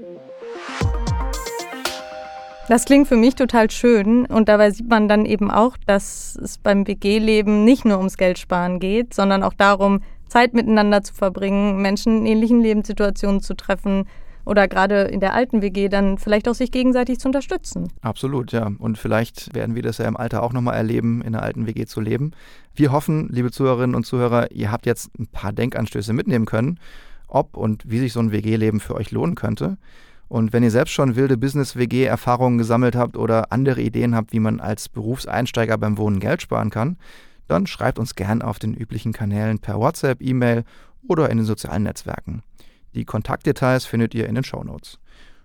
Das 2.70 2.86
klingt 2.86 3.08
für 3.08 3.16
mich 3.16 3.34
total 3.34 3.72
schön 3.72 4.28
und 4.28 4.48
dabei 4.48 4.70
sieht 4.70 4.88
man 4.88 5.08
dann 5.08 5.26
eben 5.26 5.50
auch, 5.50 5.76
dass 5.88 6.38
es 6.40 6.60
beim 6.60 6.86
WG-Leben 6.86 7.66
nicht 7.66 7.84
nur 7.84 7.98
ums 7.98 8.16
Geld 8.16 8.38
sparen 8.38 8.80
geht, 8.80 9.12
sondern 9.12 9.42
auch 9.42 9.56
darum, 9.56 10.02
Zeit 10.28 10.54
miteinander 10.54 11.02
zu 11.02 11.16
verbringen, 11.16 11.82
Menschen 11.82 12.20
in 12.20 12.26
ähnlichen 12.28 12.62
Lebenssituationen 12.62 13.42
zu 13.42 13.56
treffen 13.56 14.06
oder 14.46 14.68
gerade 14.68 15.02
in 15.02 15.20
der 15.20 15.34
alten 15.34 15.64
WG 15.64 15.90
dann 15.90 16.20
vielleicht 16.20 16.48
auch 16.48 16.54
sich 16.54 16.72
gegenseitig 16.72 17.18
zu 17.18 17.30
unterstützen. 17.30 17.92
Absolut, 18.02 18.52
ja. 18.52 18.70
Und 18.78 19.00
vielleicht 19.00 19.56
werden 19.56 19.74
wir 19.74 19.82
das 19.82 19.98
ja 19.98 20.08
im 20.08 20.16
Alter 20.16 20.44
auch 20.44 20.54
nochmal 20.54 20.76
erleben, 20.76 21.24
in 21.24 21.32
der 21.32 21.42
alten 21.42 21.66
WG 21.66 21.88
zu 21.88 22.02
leben. 22.02 22.34
Wir 22.76 22.92
hoffen, 22.92 23.30
liebe 23.30 23.50
Zuhörerinnen 23.50 23.96
und 23.96 24.06
Zuhörer, 24.06 24.52
ihr 24.52 24.72
habt 24.72 24.86
jetzt 24.86 25.10
ein 25.18 25.26
paar 25.26 25.54
Denkanstöße 25.54 26.14
mitnehmen 26.14 26.46
können, 26.46 26.80
ob 27.28 27.58
und 27.58 27.90
wie 27.90 27.98
sich 27.98 28.14
so 28.14 28.20
ein 28.20 28.32
WG-Leben 28.32 28.80
für 28.80 28.94
euch 28.94 29.10
lohnen 29.10 29.34
könnte. 29.34 29.80
Und 30.30 30.54
wenn 30.54 30.64
ihr 30.64 30.72
selbst 30.72 30.92
schon 30.92 31.16
wilde 31.16 31.38
Business-WG-Erfahrungen 31.38 32.60
gesammelt 32.60 32.96
habt 32.96 33.18
oder 33.18 33.52
andere 33.52 33.82
Ideen 33.82 34.16
habt, 34.16 34.32
wie 34.32 34.40
man 34.40 34.60
als 34.60 34.88
Berufseinsteiger 34.88 35.78
beim 35.78 35.98
Wohnen 35.98 36.20
Geld 36.20 36.44
sparen 36.44 36.70
kann, 36.70 36.98
dann 37.48 37.66
schreibt 37.66 37.98
uns 37.98 38.14
gern 38.14 38.44
auf 38.44 38.60
den 38.60 38.76
üblichen 38.76 39.12
Kanälen 39.12 39.58
per 39.58 39.80
WhatsApp, 39.80 40.22
E-Mail 40.22 40.64
oder 41.08 41.32
in 41.32 41.38
den 41.38 41.46
sozialen 41.48 41.84
Netzwerken. 41.84 42.44
Die 42.94 43.06
Kontaktdetails 43.06 43.86
findet 43.86 44.14
ihr 44.14 44.28
in 44.28 44.36
den 44.36 44.44
Shownotes. 44.44 45.00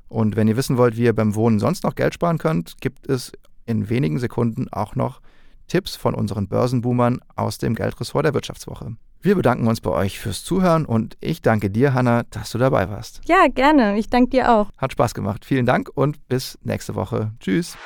Und 0.08 0.36
wenn 0.36 0.48
ihr 0.48 0.56
wissen 0.56 0.76
wollt, 0.76 0.98
wie 0.98 1.04
ihr 1.04 1.14
beim 1.14 1.34
Wohnen 1.34 1.58
sonst 1.58 1.82
noch 1.82 1.94
Geld 1.94 2.12
sparen 2.12 2.38
könnt, 2.38 2.80
gibt 2.82 3.08
es 3.08 3.32
in 3.64 3.88
wenigen 3.88 4.18
Sekunden 4.18 4.68
auch 4.70 4.94
noch 4.94 5.22
Tipps 5.66 5.96
von 5.96 6.14
unseren 6.14 6.46
Börsenboomern 6.46 7.20
aus 7.36 7.56
dem 7.56 7.74
Geldressort 7.74 8.26
der 8.26 8.34
Wirtschaftswoche. 8.34 8.96
Wir 9.24 9.36
bedanken 9.36 9.66
uns 9.68 9.80
bei 9.80 9.88
euch 9.88 10.20
fürs 10.20 10.44
Zuhören 10.44 10.84
und 10.84 11.16
ich 11.18 11.40
danke 11.40 11.70
dir, 11.70 11.94
Hanna, 11.94 12.24
dass 12.24 12.50
du 12.50 12.58
dabei 12.58 12.90
warst. 12.90 13.22
Ja, 13.24 13.46
gerne. 13.48 13.96
Ich 13.96 14.10
danke 14.10 14.28
dir 14.28 14.52
auch. 14.52 14.68
Hat 14.76 14.92
Spaß 14.92 15.14
gemacht. 15.14 15.46
Vielen 15.46 15.64
Dank 15.64 15.88
und 15.94 16.28
bis 16.28 16.58
nächste 16.62 16.94
Woche. 16.94 17.32
Tschüss. 17.40 17.78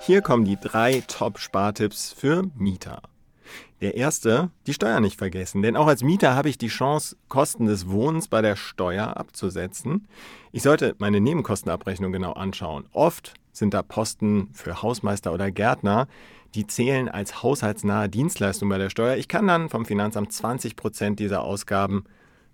Hier 0.00 0.22
kommen 0.22 0.46
die 0.46 0.56
drei 0.56 1.02
Top-Spartipps 1.06 2.14
für 2.14 2.44
Mieter. 2.56 3.02
Der 3.82 3.96
erste, 3.96 4.48
die 4.66 4.72
Steuer 4.72 5.00
nicht 5.00 5.18
vergessen, 5.18 5.60
denn 5.60 5.76
auch 5.76 5.88
als 5.88 6.02
Mieter 6.02 6.34
habe 6.34 6.48
ich 6.48 6.56
die 6.56 6.68
Chance, 6.68 7.14
Kosten 7.28 7.66
des 7.66 7.90
Wohnens 7.90 8.28
bei 8.28 8.40
der 8.40 8.56
Steuer 8.56 9.18
abzusetzen. 9.18 10.08
Ich 10.52 10.62
sollte 10.62 10.96
meine 10.96 11.20
Nebenkostenabrechnung 11.20 12.12
genau 12.12 12.32
anschauen. 12.32 12.86
Oft 12.92 13.34
sind 13.52 13.74
da 13.74 13.82
Posten 13.82 14.48
für 14.54 14.80
Hausmeister 14.80 15.34
oder 15.34 15.50
Gärtner, 15.50 16.08
die 16.54 16.66
zählen 16.66 17.08
als 17.08 17.42
haushaltsnahe 17.42 18.08
Dienstleistung 18.08 18.68
bei 18.68 18.78
der 18.78 18.90
Steuer. 18.90 19.16
Ich 19.16 19.28
kann 19.28 19.46
dann 19.46 19.68
vom 19.68 19.84
Finanzamt 19.84 20.32
20 20.32 20.76
Prozent 20.76 21.18
dieser 21.18 21.42
Ausgaben 21.42 22.04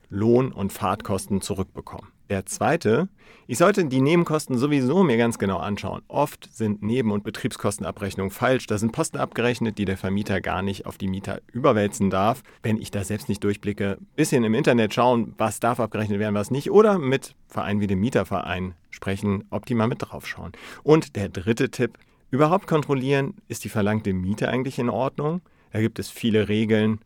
Lohn- 0.09 0.53
und 0.53 0.73
Fahrtkosten 0.73 1.41
zurückbekommen. 1.41 2.09
Der 2.31 2.47
zweite, 2.47 3.09
ich 3.49 3.59
sollte 3.59 3.85
die 3.87 4.01
Nebenkosten 4.01 4.57
sowieso 4.57 5.03
mir 5.03 5.17
ganz 5.17 5.39
genau 5.39 5.59
anschauen. 5.59 6.03
Oft 6.07 6.49
sind 6.55 6.81
Neben- 6.81 7.11
und 7.11 7.25
Betriebskostenabrechnungen 7.25 8.31
falsch. 8.31 8.69
Da 8.69 8.79
sind 8.79 8.93
Posten 8.93 9.19
abgerechnet, 9.19 9.79
die 9.79 9.85
der 9.85 9.97
Vermieter 9.97 10.41
gar 10.41 10.63
nicht 10.63 10.87
auf 10.87 10.97
die 10.97 11.09
Mieter 11.09 11.41
überwälzen 11.53 12.09
darf. 12.09 12.45
Wenn 12.63 12.81
ich 12.81 12.93
da 12.93 13.03
selbst 13.03 13.29
nicht 13.29 13.43
durchblicke, 13.43 13.99
bisschen 14.15 14.45
im 14.45 14.55
Internet 14.55 14.95
schauen, 14.95 15.35
was 15.39 15.59
darf 15.59 15.81
abgerechnet 15.81 16.21
werden, 16.21 16.37
was 16.37 16.53
nicht. 16.53 16.71
Oder 16.71 17.01
mit 17.01 17.35
Vereinen 17.49 17.81
wie 17.81 17.89
dem 17.89 17.99
Mieterverein 17.99 18.75
sprechen, 18.91 19.45
ob 19.51 19.67
die 19.67 19.75
mal 19.75 19.89
mit 19.89 19.99
draufschauen. 20.01 20.53
Und 20.85 21.17
der 21.17 21.29
dritte 21.29 21.71
Tipp, 21.71 21.99
überhaupt 22.31 22.67
kontrollieren, 22.67 23.35
ist 23.49 23.65
die 23.65 23.69
verlangte 23.69 24.13
Miete 24.13 24.49
eigentlich 24.49 24.79
in 24.79 24.89
Ordnung? 24.89 25.41
Da 25.73 25.81
gibt 25.81 25.99
es 25.99 26.11
viele 26.11 26.49
Regeln, 26.49 27.01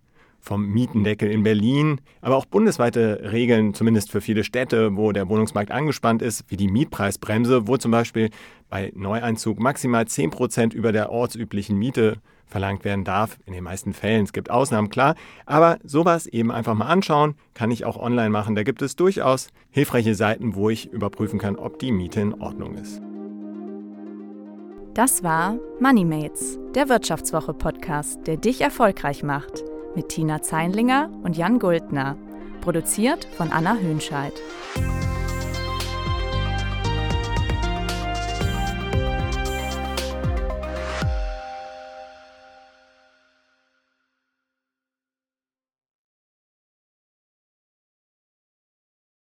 vom 0.45 0.67
Mietendeckel 0.67 1.31
in 1.31 1.43
Berlin, 1.43 2.03
aber 2.21 2.37
auch 2.37 2.45
bundesweite 2.45 3.33
Regeln, 3.33 3.73
zumindest 3.73 4.11
für 4.11 4.21
viele 4.21 4.45
Städte, 4.45 4.95
wo 4.95 5.11
der 5.11 5.31
Wohnungsmarkt 5.31 5.71
angespannt 5.71 6.21
ist, 6.21 6.45
wie 6.49 6.59
die 6.59 6.69
Mietpreisbremse, 6.69 7.67
wo 7.67 7.79
zum 7.79 7.91
Beispiel 7.91 8.29
bei 8.69 8.93
Neueinzug 8.95 9.59
maximal 9.59 10.07
10 10.07 10.31
Prozent 10.31 10.75
über 10.75 10.93
der 10.93 11.11
ortsüblichen 11.11 11.79
Miete 11.79 12.19
verlangt 12.45 12.85
werden 12.85 13.05
darf. 13.05 13.39
In 13.47 13.55
den 13.55 13.65
meisten 13.65 13.95
Fällen. 13.95 14.25
Es 14.25 14.35
gibt 14.35 14.51
Ausnahmen, 14.51 14.91
klar. 14.91 15.15
Aber 15.47 15.79
sowas 15.83 16.27
eben 16.27 16.53
einfach 16.53 16.75
mal 16.75 16.87
anschauen, 16.87 17.37
kann 17.55 17.71
ich 17.71 17.87
auch 17.87 17.97
online 17.97 18.31
machen. 18.31 18.55
Da 18.55 18.65
gibt 18.65 18.83
es 18.83 18.97
durchaus 18.97 19.49
hilfreiche 19.71 20.15
Seiten, 20.15 20.55
wo 20.55 20.69
ich 20.69 20.93
überprüfen 20.93 21.39
kann, 21.39 21.57
ob 21.57 21.79
die 21.79 21.91
Miete 21.91 22.21
in 22.21 22.35
Ordnung 22.35 22.75
ist. 22.75 23.01
Das 24.95 25.25
war 25.25 25.59
MoneyMates, 25.81 26.61
der 26.77 26.89
Wirtschaftswoche-Podcast, 26.89 28.29
der 28.29 28.37
dich 28.37 28.61
erfolgreich 28.61 29.25
macht 29.25 29.65
mit 29.97 30.11
Tina 30.11 30.41
Zeinlinger 30.41 31.11
und 31.25 31.37
Jan 31.37 31.59
Guldner. 31.59 32.17
Produziert 32.61 33.25
von 33.37 33.51
Anna 33.51 33.75
Hönscheid. 33.75 34.33